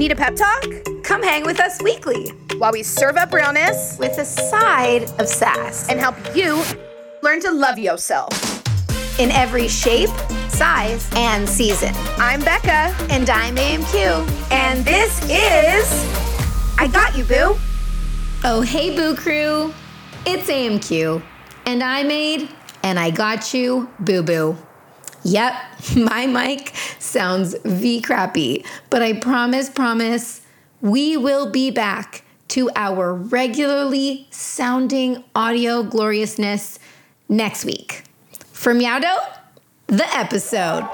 [0.00, 0.64] Need a pep talk?
[1.02, 5.90] Come hang with us weekly while we serve up realness with a side of sass
[5.90, 6.64] and help you
[7.20, 8.32] learn to love yourself
[9.20, 10.08] in every shape,
[10.48, 11.92] size, and season.
[12.16, 12.96] I'm Becca.
[13.10, 14.50] And I'm AMQ.
[14.50, 15.92] And this is
[16.78, 17.58] I Got You, Boo.
[18.42, 19.74] Oh, hey, Boo Crew.
[20.24, 21.22] It's AMQ.
[21.66, 22.48] And I made
[22.82, 24.56] and I got you, Boo Boo.
[25.24, 25.52] Yep,
[25.96, 26.72] my mic
[27.10, 30.42] sounds V crappy, but I promise, promise,
[30.80, 36.78] we will be back to our regularly sounding audio gloriousness
[37.28, 38.04] next week.
[38.52, 39.16] For Meowdo,
[39.86, 40.84] the episode.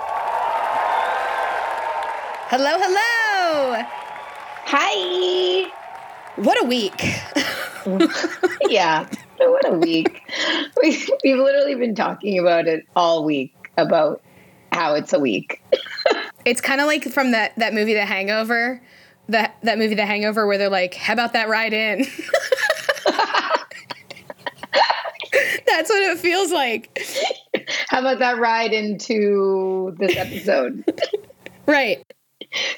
[2.49, 3.83] Hello, hello.
[4.67, 5.71] Hi.
[6.37, 7.01] What a week.
[8.69, 9.09] yeah,
[9.39, 10.23] what a week.
[10.83, 14.21] We, we've literally been talking about it all week about
[14.77, 15.63] how it's a week.
[16.45, 18.83] it's kind of like from that, that movie, The Hangover.
[19.29, 22.01] That, that movie, The Hangover, where they're like, how about that ride in?
[25.67, 27.05] That's what it feels like.
[27.89, 30.85] How about that ride into this episode?
[31.67, 32.05] right.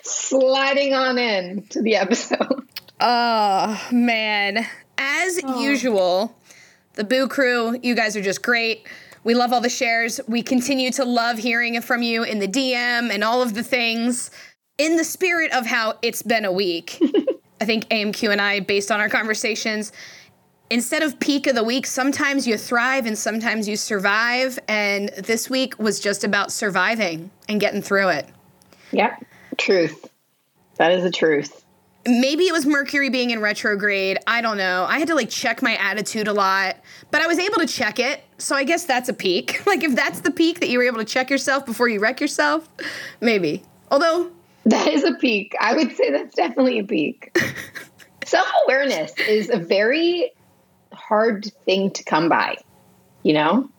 [0.03, 2.67] Sliding on in to the episode.
[3.01, 4.67] Oh, man.
[4.97, 5.61] As oh.
[5.61, 6.35] usual,
[6.95, 8.87] the Boo Crew, you guys are just great.
[9.29, 10.23] We love all the shares.
[10.27, 14.31] We continue to love hearing from you in the DM and all of the things.
[14.79, 16.99] In the spirit of how it's been a week,
[17.61, 19.93] I think AMQ and I, based on our conversations,
[20.71, 24.59] instead of peak of the week, sometimes you thrive and sometimes you survive.
[24.67, 28.31] And this week was just about surviving and getting through it.
[28.93, 29.27] Yep.
[29.59, 30.09] Truth.
[30.77, 31.67] That is the truth.
[32.07, 34.21] Maybe it was Mercury being in retrograde.
[34.27, 34.87] I don't know.
[34.89, 36.77] I had to like check my attitude a lot,
[37.11, 38.23] but I was able to check it.
[38.39, 39.63] So I guess that's a peak.
[39.67, 42.21] like if that's the peak that you were able to check yourself before you wreck
[42.21, 42.69] yourself,
[43.21, 43.63] maybe.
[43.91, 44.31] Although
[44.69, 45.55] that is a peak.
[45.61, 47.37] I would say that's definitely a peak.
[48.25, 50.33] Self awareness is a very
[50.93, 52.57] hard thing to come by,
[53.23, 53.71] you know?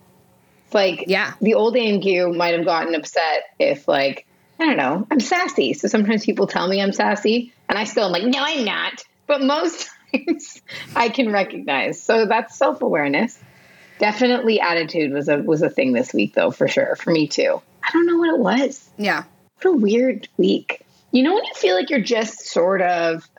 [0.66, 4.26] It's like, yeah, the old AMQ might have gotten upset if, like,
[4.60, 5.74] I don't know, I'm sassy.
[5.74, 9.04] So sometimes people tell me I'm sassy, and I still am like, no, I'm not.
[9.28, 10.62] But most times
[10.96, 12.02] I can recognize.
[12.02, 13.40] So that's self awareness.
[14.00, 17.62] Definitely attitude was a was a thing this week though for sure for me too.
[17.84, 18.90] I don't know what it was.
[18.98, 19.24] Yeah.
[19.62, 20.86] What a weird week.
[21.12, 23.30] You know when you feel like you're just sort of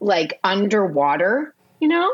[0.00, 2.12] like underwater, you know?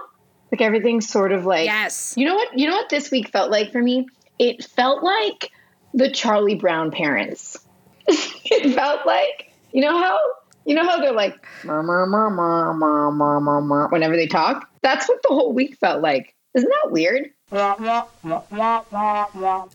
[0.53, 2.15] Like everything's sort of like Yes.
[2.17, 4.07] You know what you know what this week felt like for me?
[4.39, 5.51] It felt like
[5.93, 7.59] the Charlie Brown parents.
[8.07, 10.19] it felt like you know how
[10.65, 14.71] you know how they're like mur, mur, mur, mur, mur, mur, mur, whenever they talk?
[14.83, 16.35] That's what the whole week felt like.
[16.55, 17.31] Isn't that weird?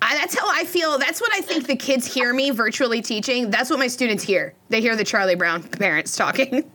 [0.01, 0.97] I, that's how I feel.
[0.99, 3.49] That's what I think the kids hear me virtually teaching.
[3.49, 4.53] That's what my students hear.
[4.69, 6.71] They hear the Charlie Brown parents talking.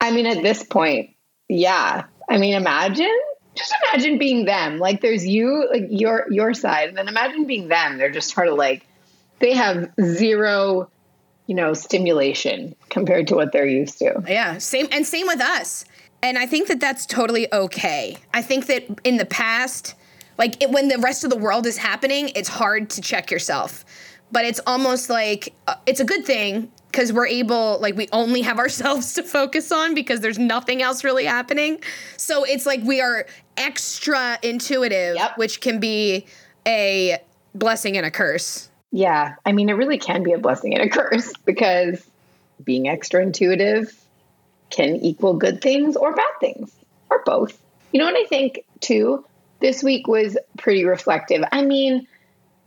[0.00, 1.10] I mean, at this point,
[1.48, 2.04] yeah.
[2.28, 3.18] I mean, imagine
[3.58, 4.78] just imagine being them.
[4.78, 7.98] Like there's you, like your your side, and then imagine being them.
[7.98, 8.86] They're just sort of like
[9.40, 10.90] they have zero,
[11.46, 14.22] you know, stimulation compared to what they're used to.
[14.26, 15.84] Yeah, same and same with us.
[16.22, 18.16] And I think that that's totally okay.
[18.34, 19.94] I think that in the past,
[20.36, 23.84] like it, when the rest of the world is happening, it's hard to check yourself.
[24.30, 28.42] But it's almost like uh, it's a good thing because we're able like we only
[28.42, 31.80] have ourselves to focus on because there's nothing else really happening
[32.16, 35.36] so it's like we are extra intuitive yep.
[35.36, 36.26] which can be
[36.66, 37.18] a
[37.54, 40.88] blessing and a curse yeah i mean it really can be a blessing and a
[40.88, 42.06] curse because
[42.64, 43.94] being extra intuitive
[44.70, 46.70] can equal good things or bad things
[47.10, 47.60] or both
[47.92, 49.24] you know what i think too
[49.60, 52.06] this week was pretty reflective i mean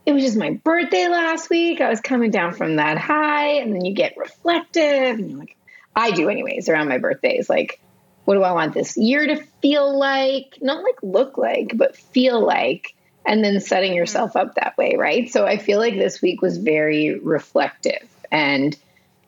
[0.06, 1.80] it was just my birthday last week.
[1.80, 5.56] I was coming down from that high, and then you get reflective, and you're like,
[5.96, 7.50] I do anyways around my birthdays.
[7.50, 7.80] Like,
[8.26, 10.58] what do I want this year to feel like?
[10.62, 12.96] Not like look like, but feel like,
[13.26, 13.98] and then setting mm-hmm.
[13.98, 15.30] yourself up that way, right?
[15.30, 18.76] So I feel like this week was very reflective, and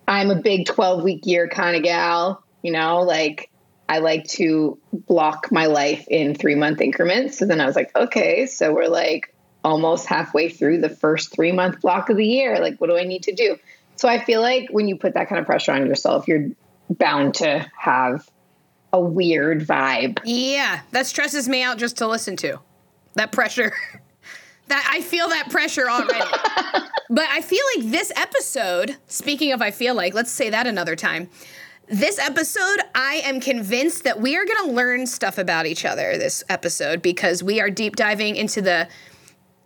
[0.08, 3.50] I'm a big 12 week year kind of gal, you know, like.
[3.90, 7.38] I like to block my life in three month increments.
[7.38, 11.52] So then I was like, okay, so we're like almost halfway through the first three
[11.52, 12.60] month block of the year.
[12.60, 13.58] Like, what do I need to do?
[13.96, 16.50] So I feel like when you put that kind of pressure on yourself, you're
[16.90, 18.28] bound to have
[18.92, 20.20] a weird vibe.
[20.24, 22.60] Yeah, that stresses me out just to listen to
[23.16, 23.74] that pressure.
[24.68, 26.20] that I feel that pressure already.
[27.10, 30.96] but I feel like this episode, speaking of I feel like, let's say that another
[30.96, 31.30] time.
[31.88, 36.18] This episode, I am convinced that we are going to learn stuff about each other
[36.18, 38.88] this episode because we are deep diving into the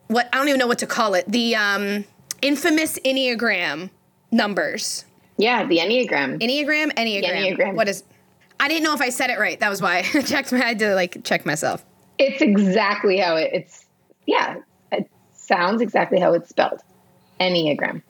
[0.08, 1.26] what I don't even know what to call it.
[1.28, 2.06] The um,
[2.42, 3.92] infamous Enneagram
[4.32, 5.06] numbers.
[5.38, 6.42] Yeah, the Enneagram.
[6.42, 7.56] Enneagram, Enneagram.
[7.56, 7.76] Enneagram.
[7.76, 8.04] What is?
[8.60, 9.60] I didn't know if I said it right.
[9.60, 10.52] That was why I checked.
[10.52, 11.86] My, I had to like check myself.
[12.18, 13.86] It's exactly how it, it's.
[14.26, 14.56] Yeah,
[14.92, 16.82] it sounds exactly how it's spelled.
[17.40, 18.02] Enneagram.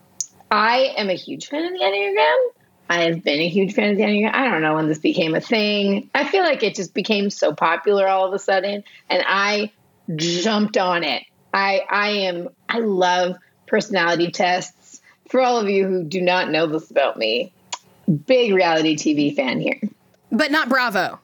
[0.49, 2.56] I am a huge fan of the Enneagram.
[2.89, 4.33] I have been a huge fan of the Enneagram.
[4.33, 6.09] I don't know when this became a thing.
[6.15, 9.71] I feel like it just became so popular all of a sudden, and I
[10.15, 11.23] jumped on it.
[11.53, 13.35] I I am I love
[13.65, 15.01] personality tests.
[15.29, 17.51] For all of you who do not know this about me,
[18.25, 19.81] big reality TV fan here.
[20.31, 21.19] But not Bravo.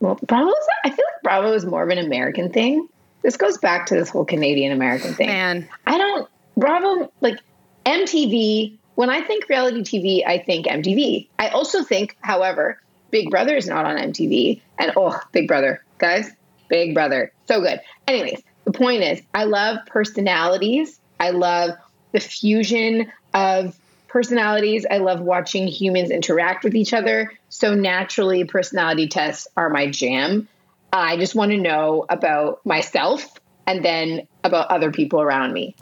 [0.00, 2.88] Well, Bravo is, I feel like Bravo is more of an American thing.
[3.22, 5.28] This goes back to this whole Canadian American thing.
[5.28, 5.68] Man.
[5.86, 7.38] I don't, Bravo, like
[7.86, 11.28] MTV, when I think reality TV, I think MTV.
[11.38, 12.80] I also think, however,
[13.10, 14.60] Big Brother is not on MTV.
[14.78, 16.30] And oh, Big Brother, guys,
[16.68, 17.80] Big Brother, so good.
[18.08, 20.98] Anyways, the point is, I love personalities.
[21.20, 21.70] I love
[22.12, 23.78] the fusion of
[24.08, 24.84] personalities.
[24.90, 27.32] I love watching humans interact with each other.
[27.48, 30.48] So naturally, personality tests are my jam.
[30.92, 33.26] I just want to know about myself
[33.66, 35.74] and then about other people around me.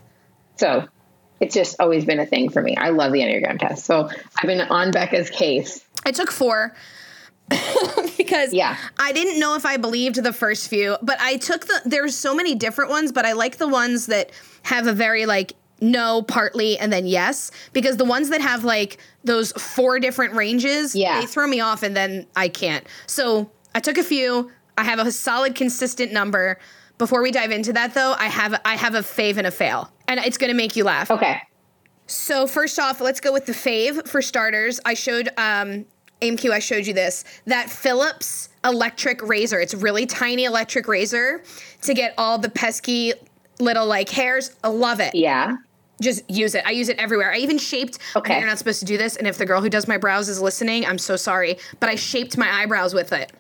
[0.57, 0.87] So
[1.41, 2.77] it's just always been a thing for me.
[2.77, 3.85] I love the Enneagram test.
[3.87, 5.85] So I've been on Becca's case.
[6.05, 6.75] I took four
[8.17, 8.77] because Yeah.
[8.99, 12.35] I didn't know if I believed the first few, but I took the there's so
[12.35, 14.31] many different ones, but I like the ones that
[14.63, 15.53] have a very like
[15.83, 20.95] no, partly, and then yes, because the ones that have like those four different ranges,
[20.95, 21.19] Yeah.
[21.21, 22.87] they throw me off and then I can't.
[23.07, 24.51] So I took a few.
[24.77, 26.59] I have a solid, consistent number.
[26.99, 29.91] Before we dive into that, though, I have I have a fave and a fail,
[30.11, 31.11] and it's gonna make you laugh.
[31.11, 31.41] Okay.
[32.07, 34.81] So first off, let's go with the fave for starters.
[34.85, 35.87] I showed um
[36.21, 37.25] AMQ, I showed you this.
[37.47, 39.61] That Philips electric razor.
[39.61, 41.43] It's really tiny electric razor
[41.83, 43.15] to get all the pesky
[43.59, 44.55] little like hairs.
[44.63, 45.15] I love it.
[45.15, 45.57] Yeah.
[46.03, 46.67] Just use it.
[46.67, 47.33] I use it everywhere.
[47.33, 48.39] I even shaped Okay.
[48.39, 50.41] You're not supposed to do this, and if the girl who does my brows is
[50.41, 51.59] listening, I'm so sorry.
[51.79, 53.33] But I shaped my eyebrows with it.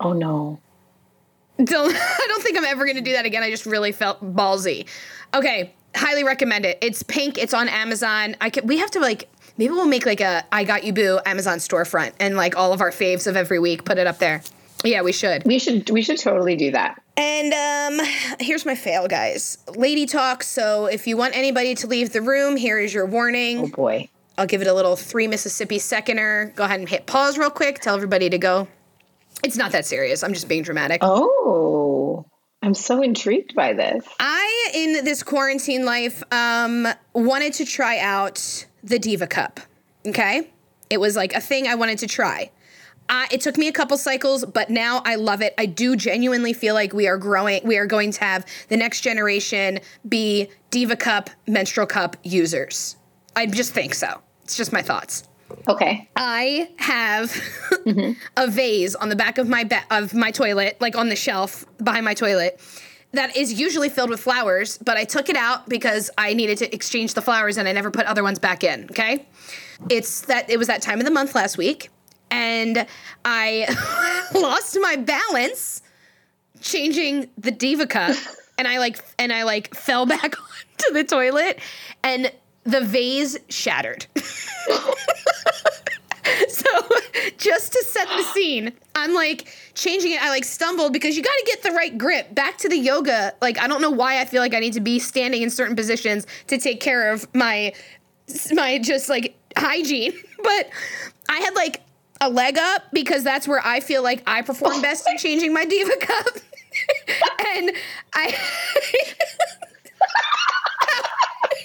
[0.00, 0.60] Oh no.
[1.64, 3.42] Don't I don't think I'm ever gonna do that again.
[3.42, 4.86] I just really felt ballsy.
[5.34, 6.78] Okay, highly recommend it.
[6.80, 7.38] It's pink.
[7.38, 8.36] It's on Amazon.
[8.40, 8.68] I could.
[8.68, 9.28] We have to like.
[9.56, 12.80] Maybe we'll make like a I got you boo Amazon storefront and like all of
[12.80, 13.84] our faves of every week.
[13.84, 14.42] Put it up there.
[14.84, 15.44] Yeah, we should.
[15.44, 17.02] We should we should totally do that.
[17.16, 18.06] And um,
[18.40, 19.58] here's my fail, guys.
[19.76, 20.44] Lady talk.
[20.44, 23.58] So if you want anybody to leave the room, here is your warning.
[23.58, 24.08] Oh boy.
[24.36, 26.52] I'll give it a little three Mississippi seconder.
[26.54, 27.80] Go ahead and hit pause real quick.
[27.80, 28.68] Tell everybody to go.
[29.42, 30.22] It's not that serious.
[30.22, 31.00] I'm just being dramatic.
[31.02, 32.24] Oh.
[32.62, 34.06] I'm so intrigued by this.
[34.18, 39.60] I, in this quarantine life, um, wanted to try out the Diva Cup.
[40.06, 40.50] Okay,
[40.90, 42.50] it was like a thing I wanted to try.
[43.08, 45.54] Uh, it took me a couple cycles, but now I love it.
[45.56, 47.66] I do genuinely feel like we are growing.
[47.66, 52.96] We are going to have the next generation be Diva Cup, menstrual cup users.
[53.34, 54.20] I just think so.
[54.42, 55.27] It's just my thoughts.
[55.66, 56.08] Okay.
[56.16, 57.30] I have
[57.86, 58.12] mm-hmm.
[58.36, 61.64] a vase on the back of my ba- of my toilet, like on the shelf
[61.82, 62.60] behind my toilet,
[63.12, 64.78] that is usually filled with flowers.
[64.78, 67.90] But I took it out because I needed to exchange the flowers, and I never
[67.90, 68.84] put other ones back in.
[68.90, 69.26] Okay,
[69.88, 71.90] it's that it was that time of the month last week,
[72.30, 72.86] and
[73.24, 75.82] I lost my balance
[76.60, 78.16] changing the diva cup,
[78.58, 81.60] and I like and I like fell back onto the toilet,
[82.02, 82.32] and
[82.64, 84.06] the vase shattered.
[86.48, 86.88] So
[87.36, 90.22] just to set the scene, I'm like changing it.
[90.22, 92.34] I like stumbled because you got to get the right grip.
[92.34, 93.34] Back to the yoga.
[93.40, 95.76] Like I don't know why I feel like I need to be standing in certain
[95.76, 97.72] positions to take care of my
[98.52, 100.12] my just like hygiene.
[100.40, 100.70] But
[101.28, 101.82] I had like
[102.20, 105.64] a leg up because that's where I feel like I perform best in changing my
[105.64, 106.26] diva cup.
[107.56, 107.72] and
[108.14, 108.34] I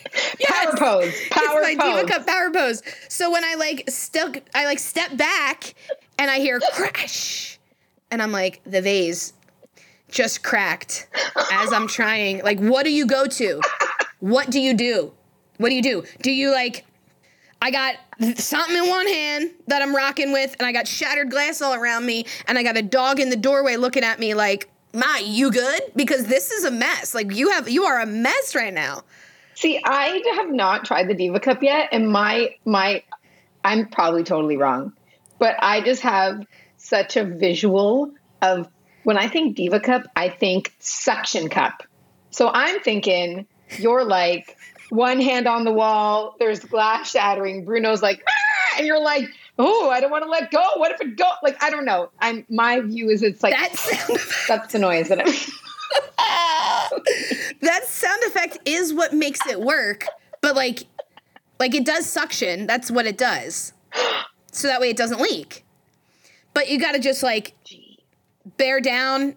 [0.44, 1.14] Power pose.
[1.30, 2.02] Power it's my pose.
[2.02, 2.82] diva cup power pose.
[3.10, 5.76] So when I like stuck, I like step back
[6.18, 7.60] and I hear crash,
[8.12, 9.34] and I'm like, the vase
[10.10, 11.08] just cracked
[11.52, 12.42] as I'm trying.
[12.44, 13.62] Like, what do you go to?
[14.20, 15.12] What do you do?
[15.58, 16.04] What do you do?
[16.22, 16.86] Do you like?
[17.62, 17.96] I got
[18.38, 22.06] something in one hand that I'm rocking with, and I got shattered glass all around
[22.06, 25.52] me, and I got a dog in the doorway looking at me like, "Ma, you
[25.52, 27.14] good?" Because this is a mess.
[27.14, 29.04] Like you have, you are a mess right now.
[29.56, 33.04] See, I have not tried the Diva Cup yet, and my my
[33.64, 34.94] I'm probably totally wrong,
[35.40, 36.46] but I just have
[36.78, 38.68] such a visual of
[39.04, 41.84] when I think Diva Cup, I think suction cup.
[42.32, 44.58] So I'm thinking you're like
[44.90, 49.90] one hand on the wall, there's glass shattering, Bruno's like, "Ah!" and you're like, oh,
[49.90, 50.64] I don't want to let go.
[50.78, 51.30] What if it go?
[51.42, 52.10] Like I don't know.
[52.20, 55.34] I'm my view is it's like That sound effect, that's the noise that I'm.
[57.62, 60.06] that sound effect is what makes it work.
[60.42, 60.84] But like,
[61.60, 62.68] like it does suction.
[62.68, 63.74] That's what it does.
[64.52, 65.64] so that way it doesn't leak.
[66.54, 67.54] But you got to just like
[68.58, 69.36] bear down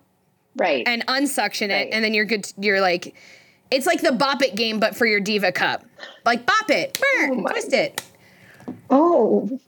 [0.56, 0.86] Right.
[0.86, 1.88] and unsuction it, Right.
[1.92, 2.50] and then you're good.
[2.58, 3.14] You're like,
[3.70, 5.84] it's like the bop it game, but for your diva cup.
[6.24, 8.02] Like bop it, brr, Oh twist it.
[8.90, 9.58] oh,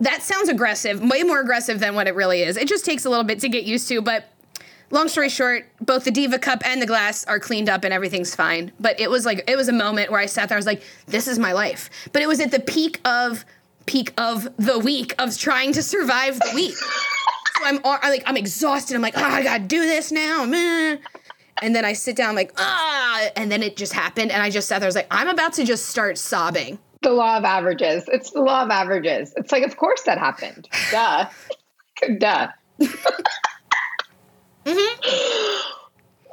[0.00, 2.56] That sounds aggressive, way more aggressive than what it really is.
[2.56, 4.24] It just takes a little bit to get used to, but
[4.94, 8.34] long story short, both the diva cup and the glass are cleaned up and everything's
[8.34, 8.72] fine.
[8.80, 10.82] But it was like it was a moment where I sat there, I was like,
[11.06, 11.90] this is my life.
[12.12, 13.44] But it was at the peak of
[13.86, 16.74] peak of the week of trying to survive the week.
[16.74, 18.94] so I'm, I'm like I'm exhausted.
[18.94, 20.44] I'm like, oh, I gotta do this now.
[20.44, 20.96] meh."
[21.62, 24.50] And then I sit down, I'm like, ah, and then it just happened, and I
[24.50, 24.86] just sat there.
[24.86, 26.78] I was like, I'm about to just start sobbing.
[27.02, 28.04] the law of averages.
[28.08, 29.32] It's the law of averages.
[29.36, 30.68] It's like, of course that happened.
[30.90, 31.26] Duh.
[32.18, 32.48] Duh.
[34.66, 34.88] Ooh,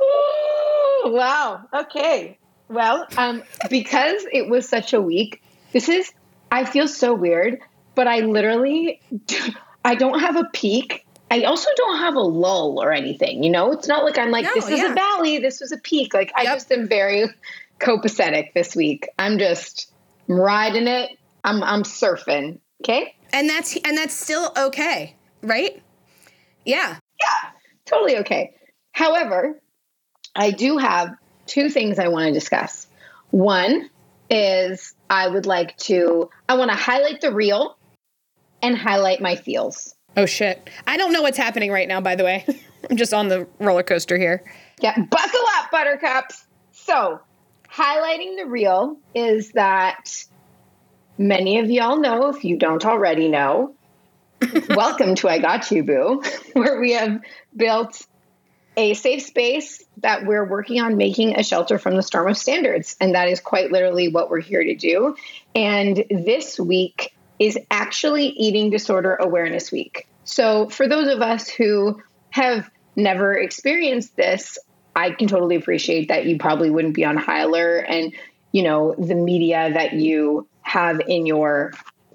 [1.11, 1.61] wow.
[1.73, 2.37] Okay.
[2.69, 5.41] Well, um, because it was such a week,
[5.73, 6.11] this is,
[6.51, 7.59] I feel so weird,
[7.95, 9.01] but I literally,
[9.85, 11.05] I don't have a peak.
[11.29, 13.71] I also don't have a lull or anything, you know?
[13.71, 14.91] It's not like I'm like, No, this is yeah.
[14.91, 16.13] a valley, this was a peak.
[16.13, 16.53] Like, I Yep.
[16.55, 17.25] just am very
[17.79, 19.07] copacetic this week.
[19.19, 19.91] I'm just
[20.27, 21.11] riding it.
[21.43, 22.59] I'm, I'm surfing.
[22.83, 23.15] Okay.
[23.33, 25.81] And that's and that's still okay, right?
[26.65, 26.97] Yeah.
[27.19, 27.49] Yeah.
[27.85, 28.53] Totally okay.
[28.91, 29.59] However,
[30.35, 32.87] I do have two things I want to discuss.
[33.31, 33.89] One
[34.29, 37.77] is I would like to I want to highlight the real
[38.61, 39.95] and highlight my feels.
[40.15, 40.69] Oh shit.
[40.87, 42.45] I don't know what's happening right now, by the way.
[42.89, 44.43] I'm just on the roller coaster here.
[44.81, 46.45] Yeah, buckle up, buttercups.
[46.71, 47.19] So,
[47.71, 50.25] highlighting the real is that
[51.17, 53.75] many of y'all know, if you don't already know,
[54.69, 57.21] welcome to I Got You Boo, where we have
[57.55, 58.05] built
[58.77, 62.95] a safe space that we're working on making a shelter from the storm of standards.
[62.99, 65.15] And that is quite literally what we're here to do.
[65.53, 70.07] And this week is actually Eating Disorder Awareness Week.
[70.23, 74.57] So, for those of us who have never experienced this,
[74.95, 78.13] I can totally appreciate that you probably wouldn't be on alert and,
[78.51, 81.73] you know, the media that you have in your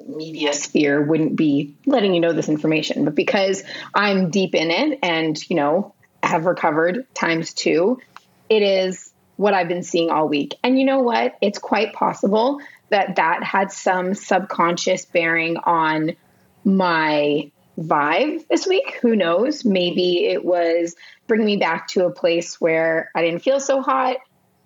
[0.09, 3.05] media sphere wouldn't be letting you know this information.
[3.05, 3.63] But because
[3.95, 8.01] I'm deep in it and, you know, have recovered times two,
[8.49, 10.55] it is what I've been seeing all week.
[10.63, 11.37] And you know what?
[11.41, 16.17] It's quite possible that that had some subconscious bearing on
[16.65, 18.99] my vibe this week.
[19.03, 19.65] Who knows?
[19.65, 20.97] Maybe it was
[21.27, 24.17] bringing me back to a place where I didn't feel so hot.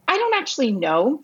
[0.06, 1.22] I don't actually know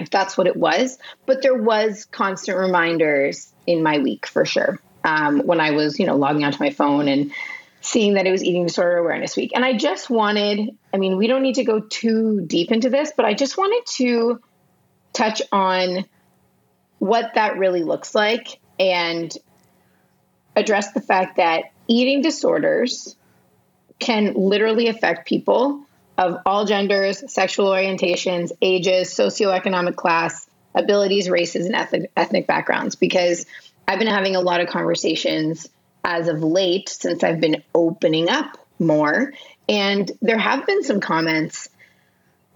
[0.00, 4.80] if that's what it was, but there was constant reminders in my week for sure.
[5.04, 7.32] Um, when I was, you know, logging onto my phone and
[7.80, 9.52] seeing that it was eating disorder awareness week.
[9.54, 13.12] And I just wanted, I mean, we don't need to go too deep into this,
[13.16, 14.40] but I just wanted to
[15.12, 16.04] touch on
[16.98, 19.34] what that really looks like and
[20.54, 23.16] address the fact that eating disorders
[23.98, 25.84] can literally affect people
[26.20, 32.94] of all genders, sexual orientations, ages, socioeconomic class, abilities, races, and ethnic, ethnic backgrounds.
[32.94, 33.46] Because
[33.88, 35.66] I've been having a lot of conversations
[36.04, 39.32] as of late since I've been opening up more.
[39.66, 41.70] And there have been some comments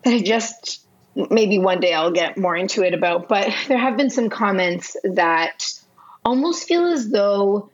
[0.02, 3.96] that I just maybe one day I'll get more into it about, but there have
[3.96, 5.72] been some comments that
[6.22, 7.70] almost feel as though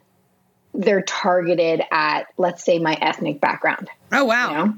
[0.72, 3.88] they're targeted at, let's say, my ethnic background.
[4.12, 4.50] Oh wow.
[4.50, 4.74] You know?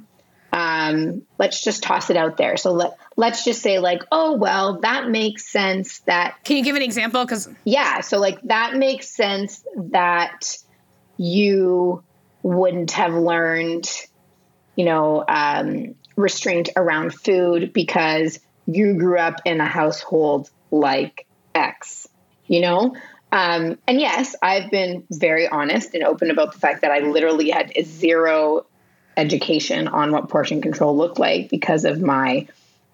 [0.53, 2.57] Um, let's just toss it out there.
[2.57, 6.77] So let let's just say like, oh well, that makes sense that Can you give
[6.77, 7.25] an example?
[7.25, 10.57] Because yeah, so like that makes sense that
[11.17, 12.03] you
[12.43, 13.89] wouldn't have learned,
[14.77, 22.09] you know, um, restraint around food because you grew up in a household like X,
[22.47, 22.97] you know?
[23.31, 27.49] Um, and yes, I've been very honest and open about the fact that I literally
[27.49, 28.67] had zero
[29.17, 32.47] education on what portion control looked like because of my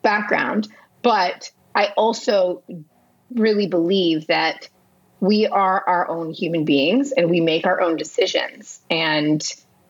[0.03, 0.69] background.
[1.03, 2.63] But I also
[3.33, 4.69] really believe that
[5.21, 8.81] we are our own human beings and we make our own decisions.
[8.91, 9.43] And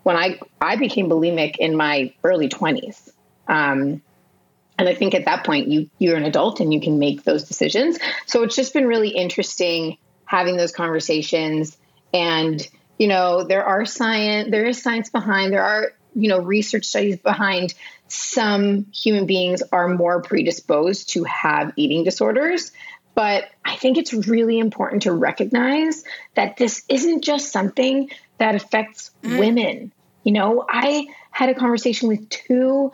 [0.03, 3.11] when I I became bulimic in my early twenties,
[3.47, 4.03] um,
[4.79, 7.45] and I think at that point you you're an adult and you can make those
[7.45, 7.99] decisions.
[8.27, 11.77] So it's just been really interesting having those conversations.
[12.15, 12.67] And
[12.99, 17.17] you know there are science there is science behind there are you know research studies
[17.19, 17.75] behind
[18.09, 22.73] some human beings are more predisposed to have eating disorders
[23.19, 29.11] but I think it's really important to recognize that this isn't just something that affects
[29.25, 29.41] mm.
[29.41, 29.91] women.
[30.23, 32.93] You know, I had a conversation with two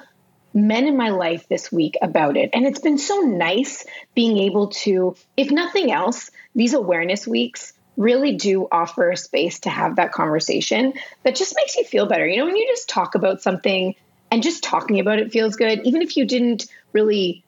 [0.54, 2.48] men in my life this week about it.
[2.54, 8.34] And it's been so nice being able to, if nothing else, these awareness weeks really
[8.34, 12.26] do offer a space to have that conversation that just makes you feel better.
[12.26, 13.94] You know, when you just talk about something
[14.30, 17.44] and just talking about it feels good, even if you didn't really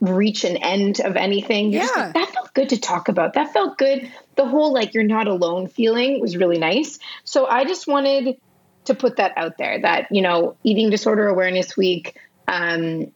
[0.00, 1.72] reach an end of anything.
[1.72, 1.86] yeah.
[1.96, 3.34] Like, that felt good to talk about.
[3.34, 4.10] That felt good.
[4.36, 6.98] The whole like you're not alone feeling was really nice.
[7.24, 8.36] So I just wanted
[8.84, 12.16] to put that out there that, you know, eating disorder awareness week,
[12.46, 13.12] um,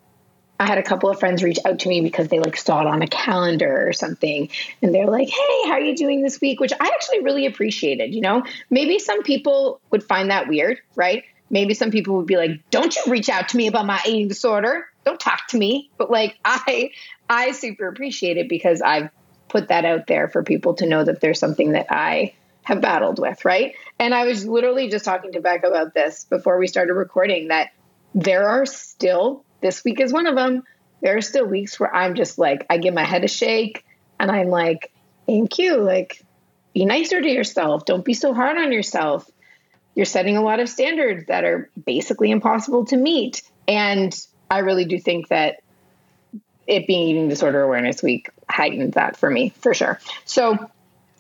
[0.63, 2.87] I had a couple of friends reach out to me because they like saw it
[2.87, 4.49] on a calendar or something.
[4.81, 6.61] And they're like, hey, how are you doing this week?
[6.61, 8.15] Which I actually really appreciated.
[8.15, 11.25] You know, maybe some people would find that weird, right?
[11.51, 14.29] Maybe some people would be like, don't you reach out to me about my eating
[14.29, 14.87] disorder.
[15.05, 15.91] Don't talk to me.
[15.99, 16.93] But like, I,
[17.29, 19.11] I super appreciate it because I've
[19.49, 23.19] put that out there for people to know that there's something that I have battled
[23.19, 23.75] with, right?
[23.99, 27.71] And I was literally just talking to Beck about this before we started recording that
[28.15, 30.65] there are still this week is one of them.
[31.01, 33.85] There are still weeks where I'm just like, I give my head a shake
[34.21, 34.93] and I'm like,
[35.27, 35.79] thank you.
[35.79, 36.23] Like,
[36.75, 37.85] be nicer to yourself.
[37.85, 39.29] Don't be so hard on yourself.
[39.95, 43.43] You're setting a lot of standards that are basically impossible to meet.
[43.69, 44.15] And
[44.51, 45.63] I really do think that
[46.67, 49.99] it being eating disorder awareness week heightened that for me for sure.
[50.25, 50.71] So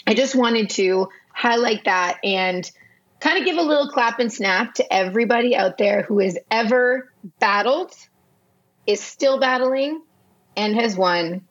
[0.06, 2.70] I just wanted to highlight that and
[3.20, 7.10] kind of give a little clap and snap to everybody out there who has ever
[7.38, 7.92] battled
[8.86, 10.02] is still battling
[10.56, 11.42] and has won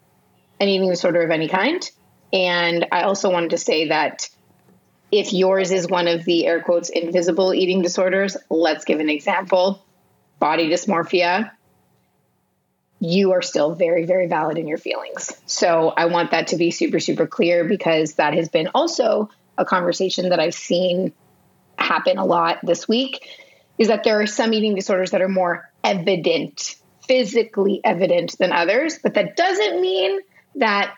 [0.60, 1.90] an eating disorder of any kind.
[2.32, 4.30] And I also wanted to say that
[5.12, 9.86] if yours is one of the air quotes invisible eating disorders, let's give an example
[10.40, 11.52] body dysmorphia.
[13.00, 15.34] You are still very, very valid in your feelings.
[15.46, 19.66] So I want that to be super, super clear because that has been also a
[19.66, 21.14] conversation that I've seen
[21.78, 23.28] happen a lot this week
[23.78, 26.76] is that there are some eating disorders that are more evident
[27.12, 30.22] physically evident than others, but that doesn't mean
[30.56, 30.96] that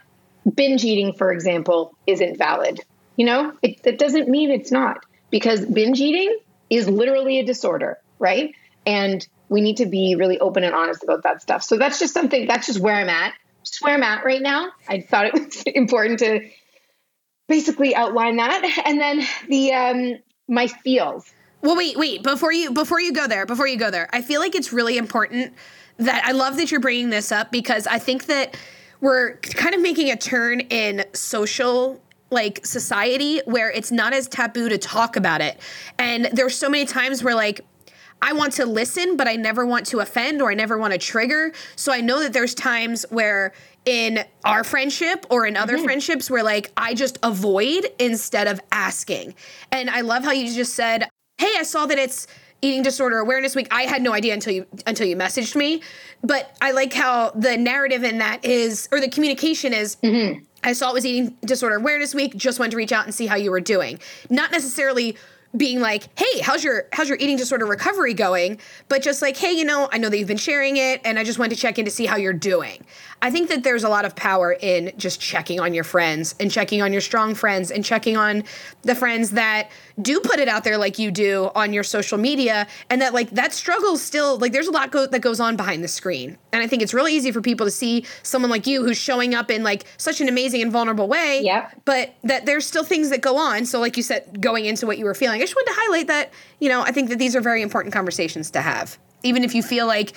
[0.54, 2.80] binge eating, for example, isn't valid.
[3.16, 6.38] You know, it, it doesn't mean it's not because binge eating
[6.70, 8.54] is literally a disorder, right?
[8.86, 11.64] And we need to be really open and honest about that stuff.
[11.64, 13.34] So that's just something, that's just where I'm at.
[13.64, 14.70] Just where I'm at right now.
[14.88, 16.48] I thought it was important to
[17.48, 18.84] basically outline that.
[18.86, 20.14] And then the, um,
[20.48, 21.26] my feels.
[21.64, 24.42] Well, wait, wait, before you, before you go there, before you go there, I feel
[24.42, 25.56] like it's really important
[25.98, 28.58] that I love that you're bringing this up because I think that
[29.02, 34.70] we're kind of making a turn in social like society where it's not as taboo
[34.70, 35.60] to talk about it.
[36.00, 37.62] And there's so many times where like
[38.22, 41.00] I want to listen, but I never want to offend or I never want to
[41.00, 41.52] trigger.
[41.76, 43.52] So I know that there's times where
[43.86, 45.84] in our friendship or in other mm-hmm.
[45.84, 49.36] friendships where like I just avoid instead of asking.
[49.72, 52.28] And I love how you just said, "Hey, I saw that it's
[52.64, 55.82] eating disorder awareness week i had no idea until you until you messaged me
[56.24, 60.42] but i like how the narrative in that is or the communication is mm-hmm.
[60.64, 63.28] i saw it was eating disorder awareness week just wanted to reach out and see
[63.28, 64.00] how you were doing
[64.30, 65.18] not necessarily
[65.56, 69.52] being like, "Hey, how's your how's your eating disorder recovery going?" but just like, "Hey,
[69.52, 71.78] you know, I know that you've been sharing it and I just wanted to check
[71.78, 72.86] in to see how you're doing."
[73.24, 76.52] I think that there's a lot of power in just checking on your friends and
[76.52, 78.44] checking on your strong friends and checking on
[78.82, 82.68] the friends that do put it out there like you do on your social media
[82.90, 85.82] and that like that struggle still like there's a lot go- that goes on behind
[85.82, 86.38] the screen.
[86.52, 89.34] And I think it's really easy for people to see someone like you who's showing
[89.34, 91.72] up in like such an amazing and vulnerable way, yeah.
[91.86, 93.66] but that there's still things that go on.
[93.66, 96.08] So like you said going into what you were feeling I just wanted to highlight
[96.08, 98.98] that, you know, I think that these are very important conversations to have.
[99.24, 100.14] Even if you feel like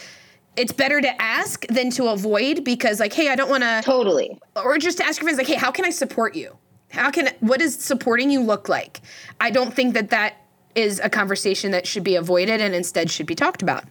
[0.56, 4.38] it's better to ask than to avoid because like, hey, I don't want to Totally.
[4.54, 6.56] Or just to ask your friends like, hey, how can I support you?
[6.92, 9.00] How can what does supporting you look like?
[9.40, 10.36] I don't think that that
[10.76, 13.82] is a conversation that should be avoided and instead should be talked about.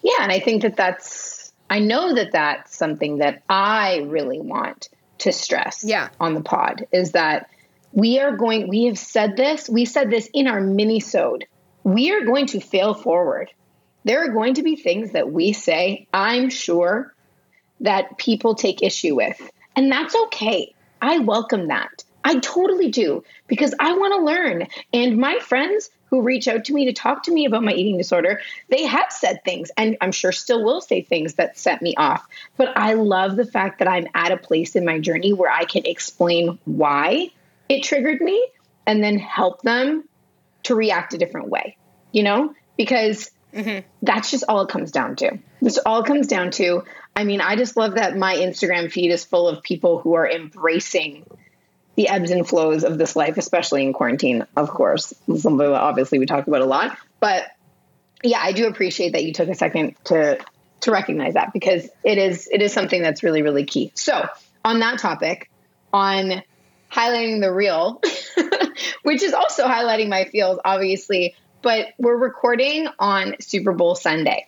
[0.00, 4.88] Yeah, and I think that that's I know that that's something that I really want
[5.18, 6.08] to stress yeah.
[6.18, 7.50] on the pod is that
[7.92, 11.46] we are going, we have said this, we said this in our mini-sode.
[11.84, 13.50] We are going to fail forward.
[14.04, 17.14] There are going to be things that we say, I'm sure,
[17.80, 19.40] that people take issue with.
[19.76, 20.74] And that's okay.
[21.00, 22.04] I welcome that.
[22.24, 24.68] I totally do because I want to learn.
[24.92, 27.98] And my friends who reach out to me to talk to me about my eating
[27.98, 31.94] disorder, they have said things and I'm sure still will say things that set me
[31.96, 32.24] off.
[32.56, 35.64] But I love the fact that I'm at a place in my journey where I
[35.64, 37.30] can explain why
[37.72, 38.46] it triggered me
[38.86, 40.04] and then help them
[40.64, 41.76] to react a different way,
[42.12, 42.54] you know?
[42.76, 43.86] Because mm-hmm.
[44.02, 45.38] that's just all it comes down to.
[45.60, 46.84] This all comes down to.
[47.14, 50.28] I mean, I just love that my Instagram feed is full of people who are
[50.28, 51.24] embracing
[51.94, 55.12] the ebbs and flows of this life, especially in quarantine, of course.
[55.26, 56.96] Something that obviously we talk about a lot.
[57.20, 57.44] But
[58.22, 60.38] yeah, I do appreciate that you took a second to
[60.80, 63.92] to recognize that because it is it is something that's really, really key.
[63.94, 64.26] So
[64.64, 65.50] on that topic,
[65.92, 66.42] on
[66.92, 68.00] highlighting the real,
[69.02, 71.34] which is also highlighting my feels, obviously.
[71.62, 74.46] But we're recording on Super Bowl Sunday.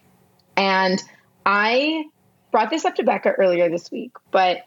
[0.57, 1.03] And
[1.47, 2.05] I
[2.51, 4.59] brought this up to Becca earlier this week, but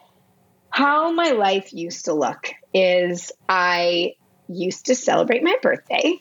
[0.70, 4.14] how my life used to look is I
[4.48, 6.20] used to celebrate my birthday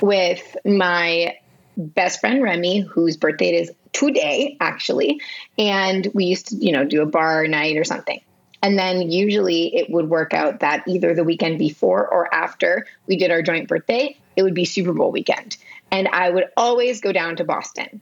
[0.00, 1.36] with my
[1.76, 5.20] best friend Remy, whose birthday it is today, actually.
[5.58, 8.20] And we used to, you know, do a bar night or something.
[8.62, 13.16] And then usually it would work out that either the weekend before or after we
[13.16, 15.56] did our joint birthday, it would be Super Bowl weekend.
[15.90, 18.00] And I would always go down to Boston.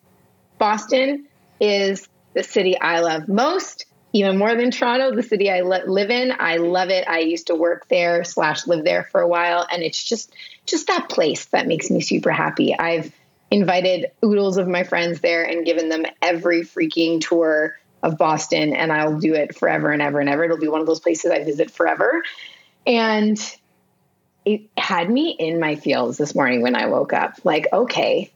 [0.59, 1.27] Boston
[1.61, 6.11] is the city I love most, even more than Toronto, the city I li- live
[6.11, 6.33] in.
[6.39, 7.07] I love it.
[7.09, 10.33] I used to work there slash live there for a while, and it's just
[10.67, 12.77] just that place that makes me super happy.
[12.77, 13.13] I've
[13.51, 18.93] invited oodles of my friends there and given them every freaking tour of Boston, and
[18.93, 20.45] I'll do it forever and ever and ever.
[20.45, 22.23] It'll be one of those places I visit forever.
[22.87, 23.39] And
[24.45, 27.41] it had me in my feels this morning when I woke up.
[27.45, 28.31] Like, okay,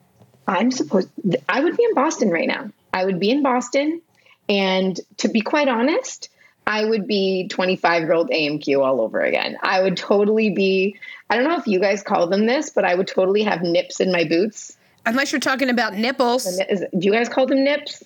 [0.46, 1.10] I'm supposed,
[1.46, 2.70] I would be in Boston right now.
[2.94, 4.00] I would be in Boston.
[4.48, 6.30] And to be quite honest,
[6.66, 9.58] I would be 25 year old AMQ all over again.
[9.62, 10.96] I would totally be,
[11.28, 14.00] I don't know if you guys call them this, but I would totally have nips
[14.00, 14.78] in my boots.
[15.04, 18.02] Unless you're talking about nipples Is, do you guys call them nips?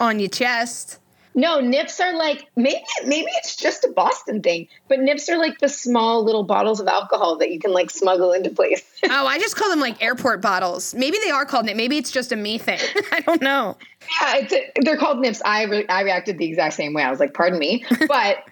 [0.00, 0.98] on your chest.
[1.34, 5.58] No, nips are like maybe maybe it's just a Boston thing, but nips are like
[5.60, 8.82] the small little bottles of alcohol that you can like smuggle into place.
[9.12, 10.94] Oh, I just call them like airport bottles.
[10.94, 11.76] Maybe they are called nip.
[11.76, 12.78] Maybe it's just a me thing.
[13.12, 13.76] I don't know.
[14.20, 15.42] yeah, it's a, they're called nips.
[15.44, 17.02] I re- I reacted the exact same way.
[17.02, 18.44] I was like, "Pardon me," but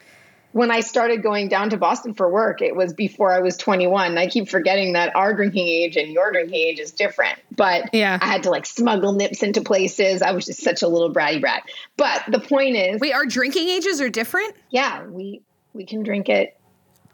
[0.52, 4.16] when I started going down to Boston for work, it was before I was 21.
[4.16, 7.38] I keep forgetting that our drinking age and your drinking age is different.
[7.54, 8.18] But Yeah.
[8.20, 10.22] I had to like smuggle nips into places.
[10.22, 11.64] I was just such a little bratty brat.
[11.96, 14.54] But the point is, Wait, our drinking ages are different?
[14.70, 15.42] yeah, we
[15.74, 16.56] we can drink at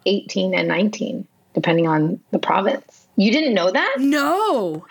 [0.07, 3.04] 18 and 19 depending on the province.
[3.17, 3.97] You didn't know that?
[4.01, 4.85] No.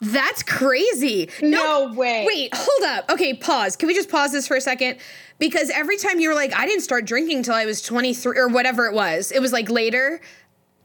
[0.00, 1.28] That's crazy.
[1.42, 2.24] No way.
[2.26, 3.10] Wait, hold up.
[3.10, 3.76] Okay, pause.
[3.76, 4.98] Can we just pause this for a second?
[5.38, 8.48] Because every time you were like, I didn't start drinking till I was 23 or
[8.48, 10.20] whatever it was, it was like later.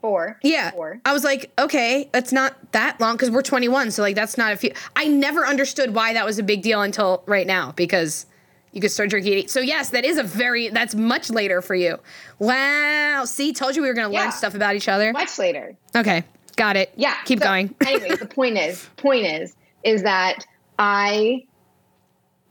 [0.01, 0.39] Four.
[0.43, 0.71] Yeah.
[0.71, 1.01] Four.
[1.05, 3.91] I was like, okay, that's not that long because we're 21.
[3.91, 4.71] So, like, that's not a few.
[4.95, 8.25] I never understood why that was a big deal until right now because
[8.71, 9.49] you could start drinking.
[9.49, 11.99] So, yes, that is a very, that's much later for you.
[12.37, 13.23] Wow.
[13.25, 14.23] See, told you we were going to Yeah.
[14.23, 15.11] learn stuff about each other.
[15.11, 15.75] Much later.
[15.95, 16.23] Okay.
[16.59, 16.91] Got it.
[16.97, 17.15] Yeah.
[17.23, 17.73] Keep so going.
[17.87, 20.45] anyway, the point is, point is, is that
[20.77, 21.45] I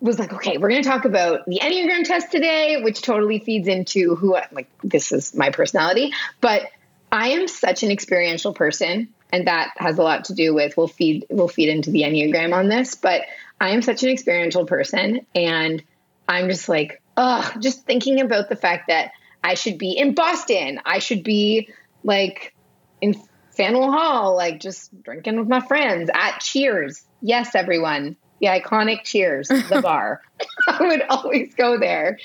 [0.01, 3.68] was like, okay, we're going to talk about the Enneagram test today, which totally feeds
[3.68, 6.14] into who, I, like, this is my personality.
[6.40, 6.71] But
[7.12, 10.88] I am such an experiential person, and that has a lot to do with we'll
[10.88, 12.94] feed we'll feed into the Enneagram on this.
[12.94, 13.23] But
[13.61, 15.83] I am such an experiential person, and
[16.27, 19.12] I'm just like, ugh, just thinking about the fact that
[19.44, 21.68] I should be in Boston, I should be
[22.05, 22.55] like
[23.03, 23.21] in
[23.59, 27.05] Faneuil Hall, like just drinking with my friends at Cheers.
[27.21, 28.16] Yes, everyone.
[28.40, 30.23] The iconic Cheers, the bar.
[30.68, 32.21] I would always go there.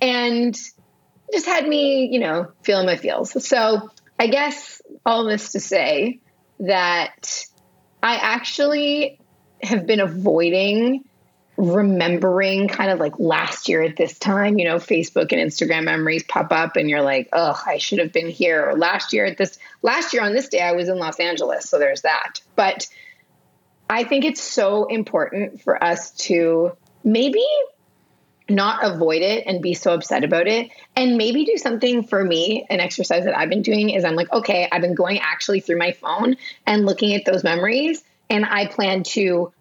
[0.00, 0.58] And
[1.30, 3.46] just had me, you know, feeling my feels.
[3.46, 6.20] So I guess all this to say
[6.60, 7.44] that
[8.02, 9.20] I actually
[9.62, 11.04] have been avoiding
[11.58, 16.22] remembering kind of like last year at this time, you know, Facebook and Instagram memories
[16.22, 18.70] pop up and you're like, oh, I should have been here.
[18.70, 21.68] Or last year at this, last year on this day, I was in Los Angeles.
[21.68, 22.40] So there's that.
[22.54, 22.86] But
[23.90, 27.44] I think it's so important for us to maybe
[28.48, 32.66] not avoid it and be so upset about it and maybe do something for me
[32.70, 35.76] an exercise that i've been doing is i'm like okay i've been going actually through
[35.76, 36.34] my phone
[36.66, 39.52] and looking at those memories and i plan to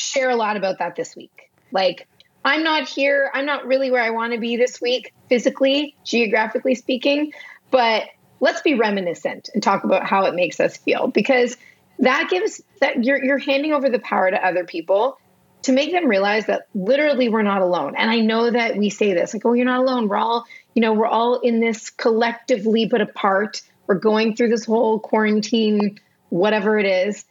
[0.00, 2.06] share a lot about that this week like
[2.44, 6.74] i'm not here i'm not really where i want to be this week physically geographically
[6.74, 7.32] speaking
[7.70, 8.04] but
[8.40, 11.56] let's be reminiscent and talk about how it makes us feel because
[11.98, 15.18] that gives that you're you're handing over the power to other people
[15.62, 17.94] to make them realize that literally we're not alone.
[17.96, 20.08] And I know that we say this like, oh, you're not alone.
[20.08, 23.62] We're all, you know, we're all in this collectively but apart.
[23.86, 25.98] We're going through this whole quarantine,
[26.30, 27.24] whatever it is.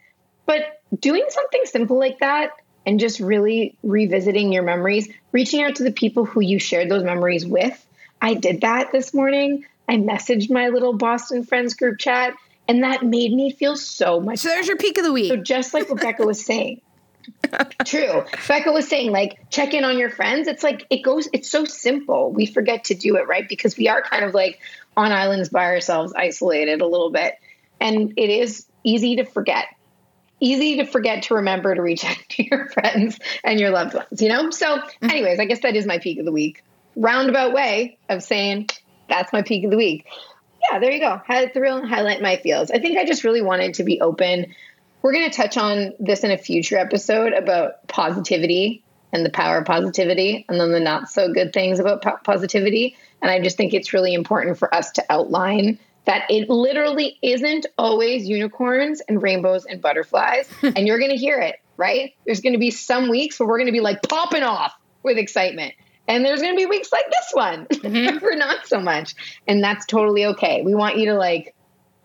[0.46, 2.52] But doing something simple like that
[2.86, 7.04] and just really revisiting your memories, reaching out to the people who you shared those
[7.04, 7.86] memories with.
[8.22, 9.66] I did that this morning.
[9.88, 12.34] I messaged my little Boston friends group chat,
[12.68, 15.30] and that made me feel so much So there's your peak of the week.
[15.30, 16.82] so just like what Becca was saying.
[17.86, 18.26] True.
[18.48, 20.48] Becca was saying, like, check in on your friends.
[20.48, 22.32] It's like, it goes, it's so simple.
[22.32, 23.48] We forget to do it, right?
[23.48, 24.60] Because we are kind of like
[24.98, 27.36] on islands by ourselves, isolated a little bit.
[27.80, 29.66] And it is easy to forget.
[30.40, 34.22] Easy to forget to remember to reach out to your friends and your loved ones,
[34.22, 34.50] you know?
[34.52, 35.10] So, mm-hmm.
[35.10, 36.64] anyways, I guess that is my peak of the week.
[36.96, 38.70] Roundabout way of saying
[39.10, 40.06] that's my peak of the week.
[40.72, 41.22] yeah, there you go.
[41.26, 42.72] Highlight the real and highlight my feels.
[42.72, 44.54] I think I just really wanted to be open.
[45.02, 49.60] We're going to touch on this in a future episode about positivity and the power
[49.60, 52.96] of positivity and then the not so good things about po- positivity.
[53.22, 57.66] And I just think it's really important for us to outline that it literally isn't
[57.78, 60.50] always unicorns and rainbows and butterflies.
[60.64, 62.14] and you're going to hear it, right?
[62.26, 65.18] There's going to be some weeks where we're going to be like popping off with
[65.18, 65.74] excitement.
[66.08, 68.18] And there's going to be weeks like this one mm-hmm.
[68.18, 69.14] where not so much.
[69.48, 70.64] And that's totally okay.
[70.64, 71.56] We want you to like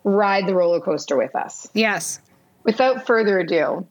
[0.04, 1.66] ride the roller coaster with us.
[1.72, 2.20] Yes.
[2.64, 3.86] Without further ado,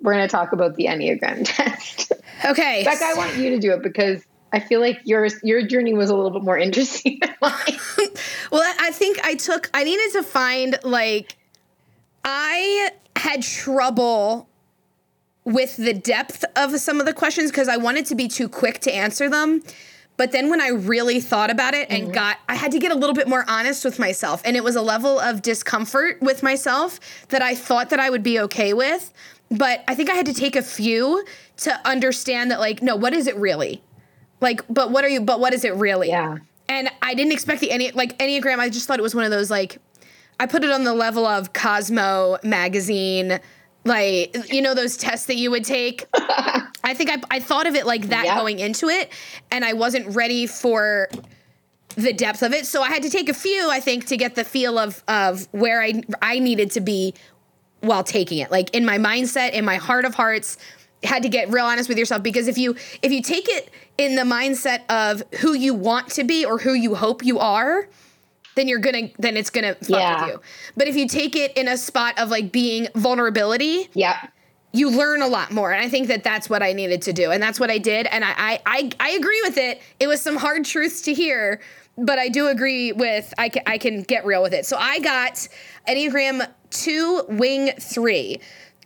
[0.00, 2.12] we're going to talk about the Enneagram test.
[2.44, 2.84] Okay.
[2.84, 6.10] Becca, I want you to do it because I feel like your your journey was
[6.10, 7.78] a little bit more interesting than mine.
[8.50, 11.36] well, I think I took I needed to find like
[12.24, 14.48] I had trouble
[15.44, 18.80] with the depth of some of the questions because I wanted to be too quick
[18.80, 19.62] to answer them.
[20.16, 22.12] But then when I really thought about it and mm-hmm.
[22.12, 24.42] got, I had to get a little bit more honest with myself.
[24.44, 28.22] And it was a level of discomfort with myself that I thought that I would
[28.22, 29.12] be okay with.
[29.50, 31.24] But I think I had to take a few
[31.58, 33.82] to understand that, like, no, what is it really?
[34.40, 36.08] Like, but what are you, but what is it really?
[36.08, 36.38] Yeah.
[36.68, 39.30] And I didn't expect the any like Enneagram, I just thought it was one of
[39.30, 39.78] those, like,
[40.38, 43.40] I put it on the level of Cosmo magazine,
[43.84, 46.06] like, you know, those tests that you would take.
[46.14, 48.36] I think I, I thought of it like that yep.
[48.36, 49.10] going into it,
[49.50, 51.08] and I wasn't ready for
[51.96, 52.66] the depth of it.
[52.66, 55.48] So I had to take a few, I think, to get the feel of of
[55.52, 57.14] where I I needed to be
[57.80, 58.50] while taking it.
[58.50, 60.58] Like in my mindset, in my heart of hearts,
[61.06, 64.16] had to get real honest with yourself because if you if you take it in
[64.16, 67.88] the mindset of who you want to be or who you hope you are,
[68.56, 70.24] then you're gonna then it's gonna fuck yeah.
[70.24, 70.40] with you.
[70.76, 74.28] But if you take it in a spot of like being vulnerability, yeah,
[74.72, 75.72] you learn a lot more.
[75.72, 78.06] And I think that that's what I needed to do, and that's what I did.
[78.06, 79.80] And I I I, I agree with it.
[80.00, 81.60] It was some hard truths to hear,
[81.96, 84.66] but I do agree with I can I can get real with it.
[84.66, 85.48] So I got
[85.88, 88.40] Enneagram two wing three.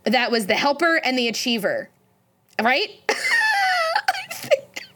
[0.04, 1.90] That was the helper and the achiever,
[2.64, 2.90] right?
[3.08, 3.14] I,
[4.32, 4.86] think,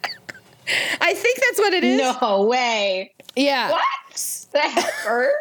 [1.01, 1.99] I think that's what it is.
[1.99, 3.13] No way.
[3.37, 3.71] Yeah.
[3.71, 4.49] What?
[4.53, 5.33] The helper?